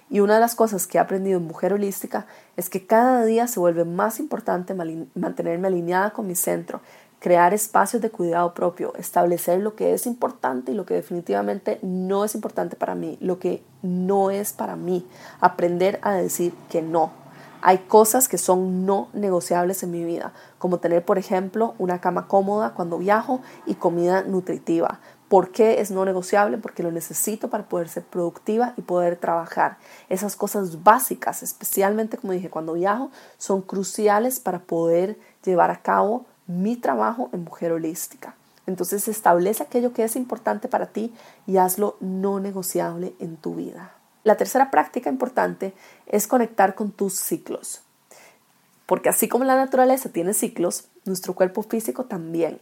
Y 0.10 0.20
una 0.20 0.34
de 0.34 0.42
las 0.42 0.56
cosas 0.56 0.88
que 0.88 0.98
he 0.98 1.02
aprendido 1.02 1.40
en 1.40 1.48
Mujer 1.48 1.74
Holística 1.74 2.26
es 2.58 2.70
que 2.70 2.86
cada 2.86 3.24
día 3.24 3.48
se 3.48 3.62
vuelve 3.62 3.86
más 3.86 4.20
importante 4.20 4.74
mantenerme 4.74 5.68
alineada 5.68 6.12
con 6.12 6.28
mi 6.28 6.36
centro, 6.36 6.82
crear 7.22 7.54
espacios 7.54 8.02
de 8.02 8.10
cuidado 8.10 8.56
propio, 8.56 8.96
establecer 8.96 9.60
lo 9.60 9.76
que 9.76 9.94
es 9.94 10.08
importante 10.08 10.72
y 10.72 10.76
lo 10.76 10.88
que 10.88 10.96
definitivamente 10.96 11.78
no 11.84 12.26
es 12.26 12.34
importante 12.34 12.76
para 12.76 12.96
mí, 12.96 13.20
lo 13.22 13.38
que 13.38 13.64
no 13.84 14.32
es 14.32 14.54
para 14.54 14.76
mí, 14.76 15.08
aprender 15.40 16.00
a 16.02 16.14
decir 16.14 16.52
que 16.68 16.82
no. 16.82 17.12
Hay 17.62 17.78
cosas 17.78 18.28
que 18.28 18.40
son 18.40 18.88
no 18.88 19.10
negociables 19.14 19.84
en 19.84 19.92
mi 19.92 20.04
vida, 20.04 20.34
como 20.58 20.80
tener, 20.80 21.06
por 21.06 21.20
ejemplo, 21.20 21.76
una 21.78 22.02
cama 22.02 22.28
cómoda 22.28 22.74
cuando 22.74 22.98
viajo 22.98 23.42
y 23.68 23.76
comida 23.76 24.24
nutritiva. 24.24 25.00
¿Por 25.30 25.52
qué 25.52 25.80
es 25.80 25.92
no 25.92 26.04
negociable? 26.04 26.58
Porque 26.58 26.82
lo 26.82 26.92
necesito 26.92 27.52
para 27.52 27.70
poder 27.70 27.88
ser 27.88 28.04
productiva 28.04 28.74
y 28.78 28.82
poder 28.82 29.16
trabajar. 29.16 29.78
Esas 30.10 30.36
cosas 30.36 30.84
básicas, 30.84 31.44
especialmente 31.44 32.18
como 32.18 32.34
dije, 32.34 32.50
cuando 32.50 32.74
viajo, 32.74 33.12
son 33.38 33.62
cruciales 33.62 34.40
para 34.40 34.60
poder 34.60 35.20
llevar 35.44 35.70
a 35.70 35.84
cabo 35.84 36.26
mi 36.52 36.76
trabajo 36.76 37.30
en 37.34 37.44
mujer 37.44 37.72
holística. 37.72 38.36
Entonces 38.68 39.08
establece 39.08 39.64
aquello 39.64 39.94
que 39.94 40.04
es 40.04 40.16
importante 40.16 40.68
para 40.68 40.88
ti 40.88 41.14
y 41.48 41.58
hazlo 41.58 41.98
no 42.00 42.40
negociable 42.40 43.14
en 43.20 43.38
tu 43.38 43.56
vida. 43.56 43.94
La 44.24 44.38
tercera 44.38 44.70
práctica 44.70 45.10
importante 45.10 45.74
es 46.06 46.28
conectar 46.28 46.76
con 46.76 46.92
tus 46.92 47.16
ciclos. 47.16 47.82
Porque 48.86 49.10
así 49.10 49.28
como 49.28 49.46
la 49.46 49.56
naturaleza 49.56 50.10
tiene 50.10 50.34
ciclos, 50.34 50.90
nuestro 51.06 51.34
cuerpo 51.34 51.64
físico 51.64 52.06
también. 52.06 52.60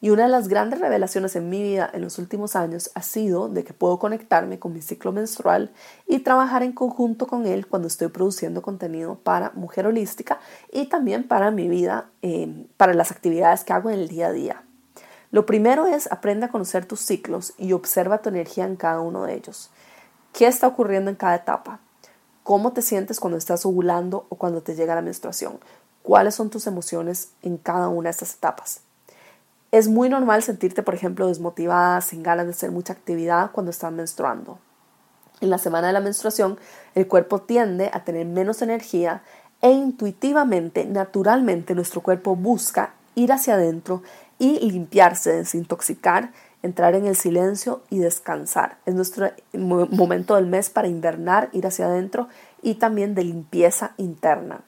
Y 0.00 0.10
una 0.10 0.24
de 0.24 0.28
las 0.28 0.48
grandes 0.48 0.80
revelaciones 0.80 1.36
en 1.36 1.48
mi 1.48 1.62
vida 1.62 1.88
en 1.92 2.02
los 2.02 2.18
últimos 2.18 2.54
años 2.54 2.90
ha 2.94 3.02
sido 3.02 3.48
de 3.48 3.64
que 3.64 3.72
puedo 3.72 3.98
conectarme 3.98 4.58
con 4.58 4.74
mi 4.74 4.82
ciclo 4.82 5.10
menstrual 5.10 5.72
y 6.06 6.18
trabajar 6.18 6.62
en 6.62 6.72
conjunto 6.72 7.26
con 7.26 7.46
él 7.46 7.66
cuando 7.66 7.88
estoy 7.88 8.08
produciendo 8.08 8.60
contenido 8.60 9.16
para 9.16 9.52
Mujer 9.54 9.86
Holística 9.86 10.38
y 10.70 10.86
también 10.86 11.26
para 11.26 11.50
mi 11.50 11.68
vida, 11.68 12.10
eh, 12.20 12.66
para 12.76 12.92
las 12.92 13.10
actividades 13.10 13.64
que 13.64 13.72
hago 13.72 13.88
en 13.88 14.00
el 14.00 14.08
día 14.08 14.26
a 14.26 14.32
día. 14.32 14.62
Lo 15.30 15.46
primero 15.46 15.86
es 15.86 16.10
aprende 16.12 16.46
a 16.46 16.50
conocer 16.50 16.86
tus 16.86 17.00
ciclos 17.00 17.54
y 17.58 17.72
observa 17.72 18.22
tu 18.22 18.28
energía 18.28 18.64
en 18.64 18.76
cada 18.76 19.00
uno 19.00 19.24
de 19.24 19.34
ellos. 19.34 19.70
¿Qué 20.32 20.46
está 20.46 20.66
ocurriendo 20.66 21.10
en 21.10 21.16
cada 21.16 21.36
etapa? 21.36 21.80
¿Cómo 22.42 22.72
te 22.72 22.82
sientes 22.82 23.18
cuando 23.18 23.38
estás 23.38 23.66
ovulando 23.66 24.26
o 24.28 24.36
cuando 24.36 24.62
te 24.62 24.74
llega 24.74 24.94
la 24.94 25.02
menstruación? 25.02 25.58
¿Cuáles 26.02 26.34
son 26.36 26.50
tus 26.50 26.66
emociones 26.66 27.30
en 27.42 27.56
cada 27.56 27.88
una 27.88 28.08
de 28.08 28.10
estas 28.12 28.34
etapas? 28.34 28.82
Es 29.76 29.88
muy 29.88 30.08
normal 30.08 30.42
sentirte, 30.42 30.82
por 30.82 30.94
ejemplo, 30.94 31.28
desmotivada, 31.28 32.00
sin 32.00 32.22
ganas 32.22 32.46
de 32.46 32.52
hacer 32.52 32.70
mucha 32.70 32.94
actividad 32.94 33.50
cuando 33.50 33.68
estás 33.68 33.92
menstruando. 33.92 34.58
En 35.42 35.50
la 35.50 35.58
semana 35.58 35.88
de 35.88 35.92
la 35.92 36.00
menstruación, 36.00 36.58
el 36.94 37.06
cuerpo 37.06 37.42
tiende 37.42 37.90
a 37.92 38.02
tener 38.02 38.24
menos 38.24 38.62
energía 38.62 39.20
e 39.60 39.72
intuitivamente, 39.72 40.86
naturalmente, 40.86 41.74
nuestro 41.74 42.00
cuerpo 42.00 42.34
busca 42.36 42.94
ir 43.16 43.32
hacia 43.32 43.52
adentro 43.52 44.02
y 44.38 44.60
limpiarse, 44.60 45.34
desintoxicar, 45.34 46.32
entrar 46.62 46.94
en 46.94 47.04
el 47.04 47.14
silencio 47.14 47.82
y 47.90 47.98
descansar. 47.98 48.78
Es 48.86 48.94
nuestro 48.94 49.28
momento 49.52 50.36
del 50.36 50.46
mes 50.46 50.70
para 50.70 50.88
invernar, 50.88 51.50
ir 51.52 51.66
hacia 51.66 51.84
adentro 51.84 52.28
y 52.62 52.76
también 52.76 53.14
de 53.14 53.24
limpieza 53.24 53.92
interna. 53.98 54.62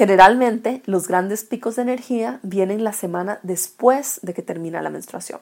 Generalmente, 0.00 0.80
los 0.86 1.08
grandes 1.08 1.44
picos 1.44 1.76
de 1.76 1.82
energía 1.82 2.40
vienen 2.42 2.84
la 2.84 2.94
semana 2.94 3.38
después 3.42 4.18
de 4.22 4.32
que 4.32 4.40
termina 4.40 4.80
la 4.80 4.88
menstruación. 4.88 5.40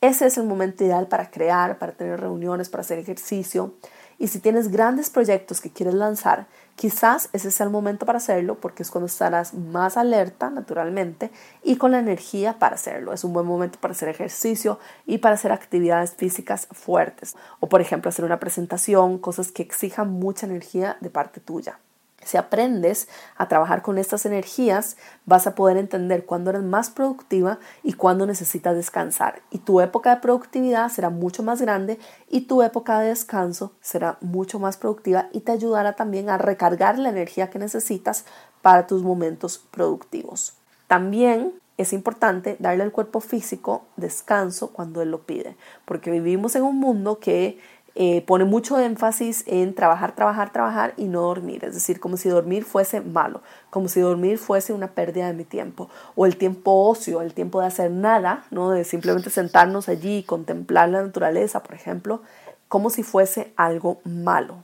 Ese 0.00 0.26
es 0.26 0.36
el 0.36 0.46
momento 0.48 0.82
ideal 0.82 1.06
para 1.06 1.30
crear, 1.30 1.78
para 1.78 1.92
tener 1.92 2.18
reuniones, 2.18 2.68
para 2.68 2.80
hacer 2.80 2.98
ejercicio. 2.98 3.74
Y 4.18 4.26
si 4.26 4.40
tienes 4.40 4.72
grandes 4.72 5.10
proyectos 5.10 5.60
que 5.60 5.70
quieres 5.70 5.94
lanzar, 5.94 6.48
quizás 6.74 7.28
ese 7.32 7.52
sea 7.52 7.66
el 7.66 7.70
momento 7.70 8.04
para 8.04 8.18
hacerlo 8.18 8.56
porque 8.60 8.82
es 8.82 8.90
cuando 8.90 9.06
estarás 9.06 9.54
más 9.54 9.96
alerta 9.96 10.50
naturalmente 10.50 11.30
y 11.62 11.76
con 11.76 11.92
la 11.92 12.00
energía 12.00 12.58
para 12.58 12.74
hacerlo. 12.74 13.12
Es 13.12 13.22
un 13.22 13.32
buen 13.32 13.46
momento 13.46 13.78
para 13.78 13.92
hacer 13.92 14.08
ejercicio 14.08 14.80
y 15.06 15.18
para 15.18 15.36
hacer 15.36 15.52
actividades 15.52 16.16
físicas 16.16 16.66
fuertes. 16.72 17.36
O 17.60 17.68
por 17.68 17.80
ejemplo 17.80 18.08
hacer 18.08 18.24
una 18.24 18.40
presentación, 18.40 19.18
cosas 19.18 19.52
que 19.52 19.62
exijan 19.62 20.10
mucha 20.10 20.46
energía 20.46 20.96
de 21.00 21.10
parte 21.10 21.38
tuya. 21.38 21.78
Si 22.24 22.36
aprendes 22.36 23.08
a 23.36 23.48
trabajar 23.48 23.82
con 23.82 23.98
estas 23.98 24.26
energías, 24.26 24.96
vas 25.26 25.46
a 25.46 25.54
poder 25.54 25.76
entender 25.76 26.24
cuándo 26.24 26.50
eres 26.50 26.62
más 26.62 26.90
productiva 26.90 27.58
y 27.82 27.94
cuándo 27.94 28.26
necesitas 28.26 28.74
descansar. 28.74 29.42
Y 29.50 29.58
tu 29.58 29.80
época 29.80 30.14
de 30.14 30.20
productividad 30.20 30.88
será 30.90 31.10
mucho 31.10 31.42
más 31.42 31.60
grande 31.60 31.98
y 32.28 32.42
tu 32.42 32.62
época 32.62 33.00
de 33.00 33.08
descanso 33.08 33.72
será 33.80 34.18
mucho 34.20 34.58
más 34.58 34.76
productiva 34.76 35.28
y 35.32 35.40
te 35.40 35.52
ayudará 35.52 35.94
también 35.94 36.30
a 36.30 36.38
recargar 36.38 36.98
la 36.98 37.10
energía 37.10 37.50
que 37.50 37.58
necesitas 37.58 38.24
para 38.62 38.86
tus 38.86 39.02
momentos 39.02 39.58
productivos. 39.70 40.54
También 40.86 41.52
es 41.76 41.92
importante 41.92 42.56
darle 42.60 42.84
al 42.84 42.92
cuerpo 42.92 43.20
físico 43.20 43.84
descanso 43.96 44.68
cuando 44.68 45.02
él 45.02 45.10
lo 45.10 45.22
pide, 45.22 45.56
porque 45.84 46.10
vivimos 46.10 46.54
en 46.54 46.62
un 46.62 46.78
mundo 46.78 47.18
que 47.18 47.58
eh, 47.96 48.22
pone 48.26 48.44
mucho 48.44 48.78
énfasis 48.80 49.44
en 49.46 49.74
trabajar, 49.74 50.16
trabajar, 50.16 50.52
trabajar 50.52 50.94
y 50.96 51.04
no 51.04 51.22
dormir. 51.22 51.64
Es 51.64 51.74
decir, 51.74 52.00
como 52.00 52.16
si 52.16 52.28
dormir 52.28 52.64
fuese 52.64 53.00
malo, 53.00 53.40
como 53.70 53.88
si 53.88 54.00
dormir 54.00 54.38
fuese 54.38 54.72
una 54.72 54.88
pérdida 54.88 55.28
de 55.28 55.32
mi 55.32 55.44
tiempo. 55.44 55.88
O 56.16 56.26
el 56.26 56.36
tiempo 56.36 56.88
ocio, 56.88 57.22
el 57.22 57.34
tiempo 57.34 57.60
de 57.60 57.68
hacer 57.68 57.90
nada, 57.92 58.44
¿no? 58.50 58.70
de 58.70 58.84
simplemente 58.84 59.30
sentarnos 59.30 59.88
allí 59.88 60.18
y 60.18 60.22
contemplar 60.24 60.88
la 60.88 61.02
naturaleza, 61.02 61.62
por 61.62 61.74
ejemplo, 61.74 62.20
como 62.68 62.90
si 62.90 63.04
fuese 63.04 63.52
algo 63.56 64.00
malo. 64.04 64.56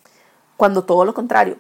Cuando 0.57 0.85
todo 0.85 1.05
lo 1.05 1.15
contrario, 1.15 1.57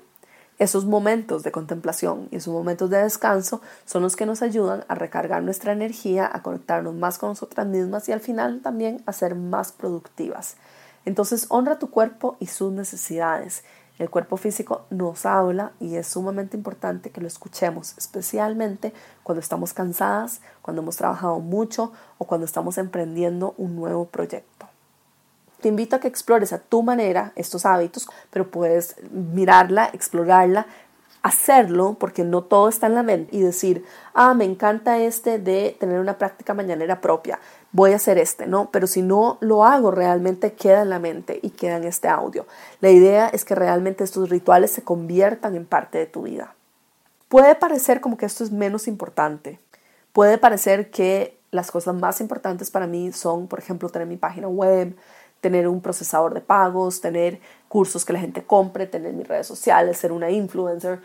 esos 0.59 0.85
momentos 0.85 1.42
de 1.42 1.52
contemplación 1.52 2.28
y 2.30 2.37
esos 2.37 2.52
momentos 2.52 2.90
de 2.90 2.98
descanso 2.98 3.62
son 3.87 4.02
los 4.02 4.14
que 4.14 4.26
nos 4.26 4.42
ayudan 4.42 4.85
a 4.88 4.94
recargar 4.94 5.42
nuestra 5.42 5.72
energía, 5.72 6.28
a 6.30 6.42
conectarnos 6.42 6.94
más 6.94 7.16
con 7.16 7.30
nosotras 7.30 7.66
mismas 7.66 8.09
y 8.09 8.12
al 8.12 8.20
final 8.20 8.61
también 8.61 9.02
a 9.06 9.12
ser 9.12 9.37
más 9.37 9.72
productivas. 9.72 10.56
Entonces 11.04 11.46
honra 11.48 11.78
tu 11.78 11.90
cuerpo 11.90 12.36
y 12.40 12.46
sus 12.46 12.72
necesidades. 12.72 13.64
El 13.98 14.08
cuerpo 14.08 14.38
físico 14.38 14.86
nos 14.88 15.26
habla 15.26 15.72
y 15.78 15.96
es 15.96 16.06
sumamente 16.06 16.56
importante 16.56 17.10
que 17.10 17.20
lo 17.20 17.26
escuchemos, 17.26 17.94
especialmente 17.98 18.94
cuando 19.22 19.40
estamos 19.40 19.74
cansadas, 19.74 20.40
cuando 20.62 20.80
hemos 20.80 20.96
trabajado 20.96 21.38
mucho 21.40 21.92
o 22.16 22.24
cuando 22.24 22.46
estamos 22.46 22.78
emprendiendo 22.78 23.54
un 23.58 23.76
nuevo 23.76 24.06
proyecto. 24.06 24.66
Te 25.60 25.68
invito 25.68 25.96
a 25.96 26.00
que 26.00 26.08
explores 26.08 26.54
a 26.54 26.58
tu 26.60 26.82
manera 26.82 27.32
estos 27.36 27.66
hábitos, 27.66 28.08
pero 28.30 28.50
puedes 28.50 28.96
mirarla, 29.10 29.90
explorarla, 29.92 30.66
hacerlo, 31.22 31.96
porque 32.00 32.24
no 32.24 32.42
todo 32.42 32.70
está 32.70 32.86
en 32.86 32.94
la 32.94 33.02
mente, 33.02 33.36
y 33.36 33.42
decir, 33.42 33.84
ah, 34.14 34.32
me 34.32 34.46
encanta 34.46 34.98
este 34.98 35.38
de 35.38 35.76
tener 35.78 36.00
una 36.00 36.16
práctica 36.16 36.54
mañanera 36.54 37.02
propia, 37.02 37.38
voy 37.72 37.92
a 37.92 37.96
hacer 37.96 38.18
este, 38.18 38.46
¿no? 38.46 38.70
Pero 38.70 38.87
si 38.87 39.02
no 39.02 39.38
lo 39.40 39.64
hago, 39.64 39.90
realmente 39.90 40.52
queda 40.52 40.83
en 40.83 40.90
la 40.90 40.98
mente 40.98 41.38
y 41.42 41.50
queda 41.50 41.76
en 41.76 41.85
este 41.85 42.09
audio. 42.09 42.46
La 42.80 42.90
idea 42.90 43.28
es 43.28 43.44
que 43.44 43.54
realmente 43.54 44.04
estos 44.04 44.28
rituales 44.28 44.70
se 44.70 44.83
conviertan 44.83 45.54
en 45.54 45.66
parte 45.66 45.98
de 45.98 46.06
tu 46.06 46.22
vida. 46.22 46.54
Puede 47.28 47.54
parecer 47.54 48.00
como 48.00 48.16
que 48.16 48.26
esto 48.26 48.42
es 48.42 48.50
menos 48.50 48.88
importante. 48.88 49.61
Puede 50.12 50.38
parecer 50.38 50.90
que 50.90 51.38
las 51.52 51.70
cosas 51.70 51.94
más 51.94 52.20
importantes 52.20 52.70
para 52.70 52.87
mí 52.87 53.12
son, 53.12 53.46
por 53.46 53.59
ejemplo, 53.59 53.88
tener 53.88 54.09
mi 54.09 54.16
página 54.16 54.48
web, 54.48 54.96
tener 55.40 55.68
un 55.68 55.80
procesador 55.80 56.35
de 56.35 56.40
pagos, 56.40 57.00
tener 57.00 57.40
cursos 57.68 58.04
que 58.04 58.12
la 58.12 58.20
gente 58.20 58.42
compre, 58.42 58.87
tener 58.87 59.12
mis 59.12 59.26
redes 59.26 59.46
sociales, 59.46 59.96
ser 59.96 60.12
una 60.12 60.30
influencer, 60.30 61.00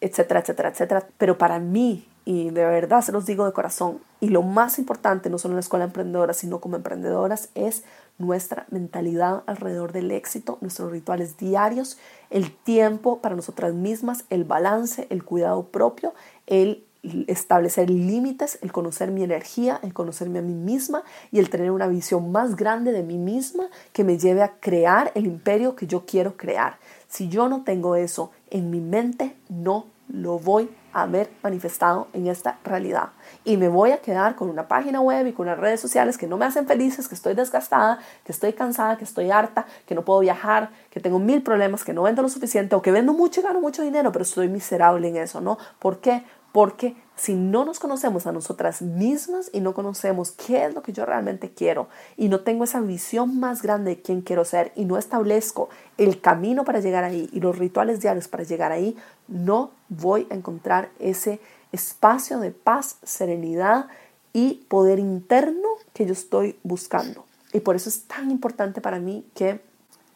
etcétera, 0.00 0.40
etcétera, 0.40 0.70
etcétera. 0.70 1.06
Pero 1.18 1.38
para 1.38 1.58
mí, 1.58 2.08
y 2.26 2.50
de 2.50 2.66
verdad 2.66 3.02
se 3.02 3.12
los 3.12 3.24
digo 3.24 3.46
de 3.46 3.52
corazón, 3.52 4.00
y 4.20 4.28
lo 4.28 4.42
más 4.42 4.80
importante, 4.80 5.30
no 5.30 5.38
solo 5.38 5.52
en 5.52 5.56
la 5.56 5.60
escuela 5.60 5.84
emprendedora, 5.84 6.34
sino 6.34 6.60
como 6.60 6.76
emprendedoras, 6.76 7.50
es 7.54 7.84
nuestra 8.18 8.66
mentalidad 8.70 9.44
alrededor 9.46 9.92
del 9.92 10.10
éxito, 10.10 10.58
nuestros 10.60 10.90
rituales 10.90 11.38
diarios, 11.38 11.98
el 12.30 12.50
tiempo 12.50 13.20
para 13.20 13.36
nosotras 13.36 13.74
mismas, 13.74 14.24
el 14.28 14.42
balance, 14.42 15.06
el 15.08 15.22
cuidado 15.22 15.68
propio, 15.68 16.14
el 16.48 16.82
establecer 17.28 17.90
límites, 17.90 18.58
el 18.60 18.72
conocer 18.72 19.12
mi 19.12 19.22
energía, 19.22 19.78
el 19.84 19.94
conocerme 19.94 20.40
a 20.40 20.42
mí 20.42 20.54
misma 20.54 21.04
y 21.30 21.38
el 21.38 21.48
tener 21.48 21.70
una 21.70 21.86
visión 21.86 22.32
más 22.32 22.56
grande 22.56 22.90
de 22.90 23.04
mí 23.04 23.18
misma 23.18 23.68
que 23.92 24.02
me 24.02 24.18
lleve 24.18 24.42
a 24.42 24.54
crear 24.58 25.12
el 25.14 25.26
imperio 25.26 25.76
que 25.76 25.86
yo 25.86 26.04
quiero 26.04 26.36
crear. 26.36 26.78
Si 27.08 27.28
yo 27.28 27.48
no 27.48 27.62
tengo 27.62 27.94
eso 27.94 28.32
en 28.50 28.70
mi 28.70 28.80
mente, 28.80 29.36
no 29.48 29.86
lo 30.08 30.40
voy 30.40 30.68
a 30.85 30.85
ver 31.04 31.30
manifestado 31.42 32.08
en 32.14 32.26
esta 32.26 32.58
realidad. 32.64 33.10
Y 33.44 33.58
me 33.58 33.68
voy 33.68 33.90
a 33.90 33.98
quedar 33.98 34.34
con 34.34 34.48
una 34.48 34.66
página 34.66 35.02
web 35.02 35.26
y 35.26 35.32
con 35.32 35.46
unas 35.46 35.58
redes 35.58 35.80
sociales 35.80 36.16
que 36.16 36.26
no 36.26 36.38
me 36.38 36.46
hacen 36.46 36.66
felices, 36.66 37.08
que 37.08 37.14
estoy 37.14 37.34
desgastada, 37.34 37.98
que 38.24 38.32
estoy 38.32 38.54
cansada, 38.54 38.96
que 38.96 39.04
estoy 39.04 39.30
harta, 39.30 39.66
que 39.84 39.94
no 39.94 40.02
puedo 40.02 40.20
viajar, 40.20 40.70
que 40.90 41.00
tengo 41.00 41.18
mil 41.18 41.42
problemas, 41.42 41.84
que 41.84 41.92
no 41.92 42.02
vendo 42.02 42.22
lo 42.22 42.30
suficiente 42.30 42.74
o 42.74 42.80
que 42.80 42.92
vendo 42.92 43.12
mucho 43.12 43.40
y 43.40 43.42
gano 43.42 43.60
mucho 43.60 43.82
dinero, 43.82 44.10
pero 44.12 44.22
estoy 44.22 44.48
miserable 44.48 45.08
en 45.08 45.16
eso, 45.18 45.42
¿no? 45.42 45.58
¿Por 45.78 46.00
qué? 46.00 46.24
Porque 46.52 46.96
si 47.16 47.34
no 47.34 47.64
nos 47.64 47.78
conocemos 47.80 48.26
a 48.26 48.32
nosotras 48.32 48.82
mismas 48.82 49.50
y 49.52 49.60
no 49.60 49.72
conocemos 49.72 50.32
qué 50.32 50.66
es 50.66 50.74
lo 50.74 50.82
que 50.82 50.92
yo 50.92 51.06
realmente 51.06 51.50
quiero 51.50 51.88
y 52.16 52.28
no 52.28 52.40
tengo 52.40 52.64
esa 52.64 52.80
visión 52.80 53.40
más 53.40 53.62
grande 53.62 53.96
de 53.96 54.02
quién 54.02 54.20
quiero 54.20 54.44
ser 54.44 54.70
y 54.76 54.84
no 54.84 54.98
establezco 54.98 55.70
el 55.96 56.20
camino 56.20 56.64
para 56.64 56.80
llegar 56.80 57.04
ahí 57.04 57.30
y 57.32 57.40
los 57.40 57.58
rituales 57.58 58.00
diarios 58.00 58.28
para 58.28 58.44
llegar 58.44 58.70
ahí, 58.70 58.96
no 59.28 59.70
voy 59.88 60.26
a 60.30 60.34
encontrar 60.34 60.90
ese 60.98 61.40
espacio 61.72 62.38
de 62.38 62.50
paz, 62.50 62.96
serenidad 63.02 63.86
y 64.34 64.66
poder 64.68 64.98
interno 64.98 65.68
que 65.94 66.04
yo 66.04 66.12
estoy 66.12 66.58
buscando. 66.62 67.24
Y 67.54 67.60
por 67.60 67.76
eso 67.76 67.88
es 67.88 68.02
tan 68.02 68.30
importante 68.30 68.82
para 68.82 68.98
mí 68.98 69.26
que 69.34 69.60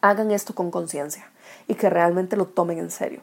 hagan 0.01 0.29
esto 0.29 0.53
con 0.53 0.69
conciencia 0.69 1.31
y 1.67 1.73
que 1.73 1.89
realmente 1.89 2.37
lo 2.37 2.45
tomen 2.45 2.77
en 2.77 2.91
serio 2.91 3.21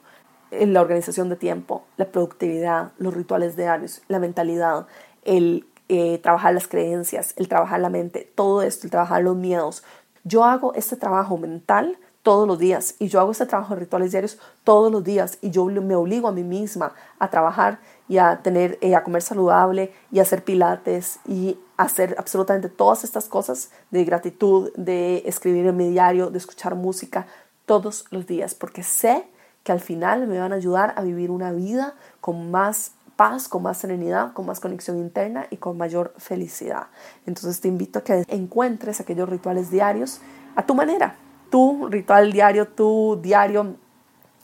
la 0.51 0.81
organización 0.81 1.29
de 1.29 1.37
tiempo, 1.37 1.85
la 1.97 2.07
productividad, 2.07 2.93
los 2.99 3.15
rituales 3.15 3.57
diarios, 3.57 4.03
la 4.09 4.19
mentalidad, 4.19 4.87
el 5.25 5.67
eh, 5.91 6.19
trabajar 6.19 6.53
las 6.53 6.69
creencias, 6.69 7.33
el 7.37 7.49
trabajar 7.49 7.81
la 7.81 7.89
mente, 7.89 8.31
todo 8.35 8.61
esto, 8.61 8.87
el 8.87 8.91
trabajar 8.91 9.23
los 9.23 9.37
miedos. 9.37 9.83
Yo 10.23 10.45
hago 10.45 10.75
este 10.75 10.97
trabajo 10.97 11.39
mental 11.39 11.97
todos 12.23 12.47
los 12.47 12.59
días 12.59 12.95
y 12.99 13.09
yo 13.09 13.21
hago 13.21 13.31
este 13.31 13.47
trabajo 13.47 13.73
de 13.73 13.81
rituales 13.81 14.11
diarios 14.11 14.39
todos 14.65 14.93
los 14.93 15.03
días 15.03 15.39
y 15.41 15.51
yo 15.51 15.65
me 15.65 15.95
obligo 15.95 16.29
a 16.29 16.33
mí 16.33 16.45
misma 16.45 16.93
a 17.19 17.31
trabajar 17.31 17.79
y 18.07 18.19
a 18.19 18.43
tener 18.43 18.77
eh, 18.83 18.95
a 18.95 19.03
comer 19.03 19.23
saludable 19.23 19.95
y 20.13 20.19
a 20.19 20.23
hacer 20.23 20.45
pilates 20.45 21.21
y 21.27 21.59
hacer 21.79 22.15
absolutamente 22.19 22.69
todas 22.69 23.03
estas 23.05 23.29
cosas 23.29 23.71
de 23.91 24.05
gratitud, 24.05 24.71
de 24.77 25.23
escribir 25.25 25.67
en 25.67 25.77
mi 25.79 25.89
diario, 25.89 26.29
de 26.29 26.37
escuchar 26.37 26.75
música 26.75 27.27
todos 27.65 28.05
los 28.11 28.27
días 28.27 28.55
porque 28.55 28.83
sé 28.83 29.25
que 29.69 29.73
al 29.73 29.81
final 29.81 30.27
me 30.27 30.39
van 30.39 30.55
a 30.55 30.57
ayudar 30.57 30.95
a 30.97 31.03
vivir 31.03 31.31
una 31.31 31.53
vida 31.53 31.93
con 32.23 32.51
más 32.51 32.93
paz, 33.17 33.49
con 33.49 33.65
más 33.65 33.77
serenidad, 33.77 34.33
con 34.33 34.47
más 34.47 34.61
conexión 34.61 34.97
interna 34.97 35.47
y 35.51 35.59
con 35.59 35.77
mayor 35.77 36.15
felicidad. 36.17 36.87
Entonces 37.27 37.61
te 37.61 37.69
invito 37.69 37.99
a 37.99 38.03
que 38.03 38.25
encuentres 38.29 38.99
aquellos 38.99 39.29
rituales 39.29 39.71
diarios 39.71 40.23
a 40.57 40.65
tu 40.65 40.75
manera, 40.75 41.17
tu 41.51 41.87
ritual 41.91 42.33
diario, 42.33 42.67
tu 42.67 43.21
diario 43.21 43.77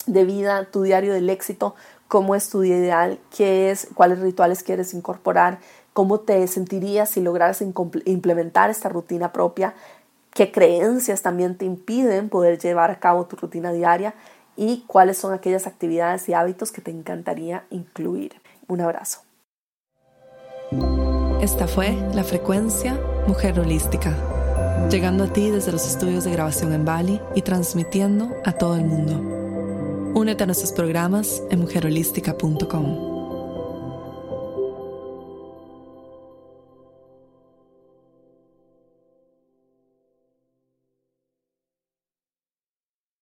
de 0.05 0.25
vida, 0.25 0.65
tu 0.65 0.83
diario 0.83 1.11
del 1.11 1.27
éxito, 1.31 1.73
cómo 2.07 2.35
es 2.35 2.47
tu 2.51 2.63
ideal, 2.63 3.17
qué 3.35 3.71
es, 3.71 3.87
cuáles 3.95 4.19
rituales 4.19 4.61
quieres 4.61 4.93
incorporar, 4.93 5.57
cómo 5.93 6.19
te 6.19 6.45
sentirías 6.45 7.09
si 7.09 7.19
lograras 7.19 7.63
implementar 8.05 8.69
esta 8.69 8.89
rutina 8.89 9.33
propia, 9.33 9.73
qué 10.35 10.51
creencias 10.51 11.23
también 11.23 11.57
te 11.57 11.65
impiden 11.65 12.29
poder 12.29 12.59
llevar 12.59 12.91
a 12.91 12.99
cabo 12.99 13.25
tu 13.25 13.37
rutina 13.37 13.71
diaria 13.71 14.13
y 14.55 14.83
cuáles 14.87 15.17
son 15.17 15.33
aquellas 15.33 15.67
actividades 15.67 16.27
y 16.29 16.33
hábitos 16.33 16.71
que 16.71 16.81
te 16.81 16.91
encantaría 16.91 17.65
incluir. 17.69 18.33
Un 18.67 18.81
abrazo. 18.81 19.21
Esta 21.41 21.67
fue 21.67 21.91
la 22.13 22.23
frecuencia 22.23 22.99
Mujer 23.27 23.59
Holística, 23.59 24.15
llegando 24.89 25.25
a 25.25 25.33
ti 25.33 25.51
desde 25.51 25.71
los 25.71 25.87
estudios 25.87 26.23
de 26.23 26.31
grabación 26.31 26.73
en 26.73 26.85
Bali 26.85 27.21
y 27.35 27.41
transmitiendo 27.41 28.31
a 28.45 28.53
todo 28.53 28.75
el 28.75 28.85
mundo. 28.85 29.19
Únete 30.15 30.43
a 30.43 30.45
nuestros 30.45 30.71
programas 30.71 31.43
en 31.51 31.59
mujerholística.com. 31.59 33.14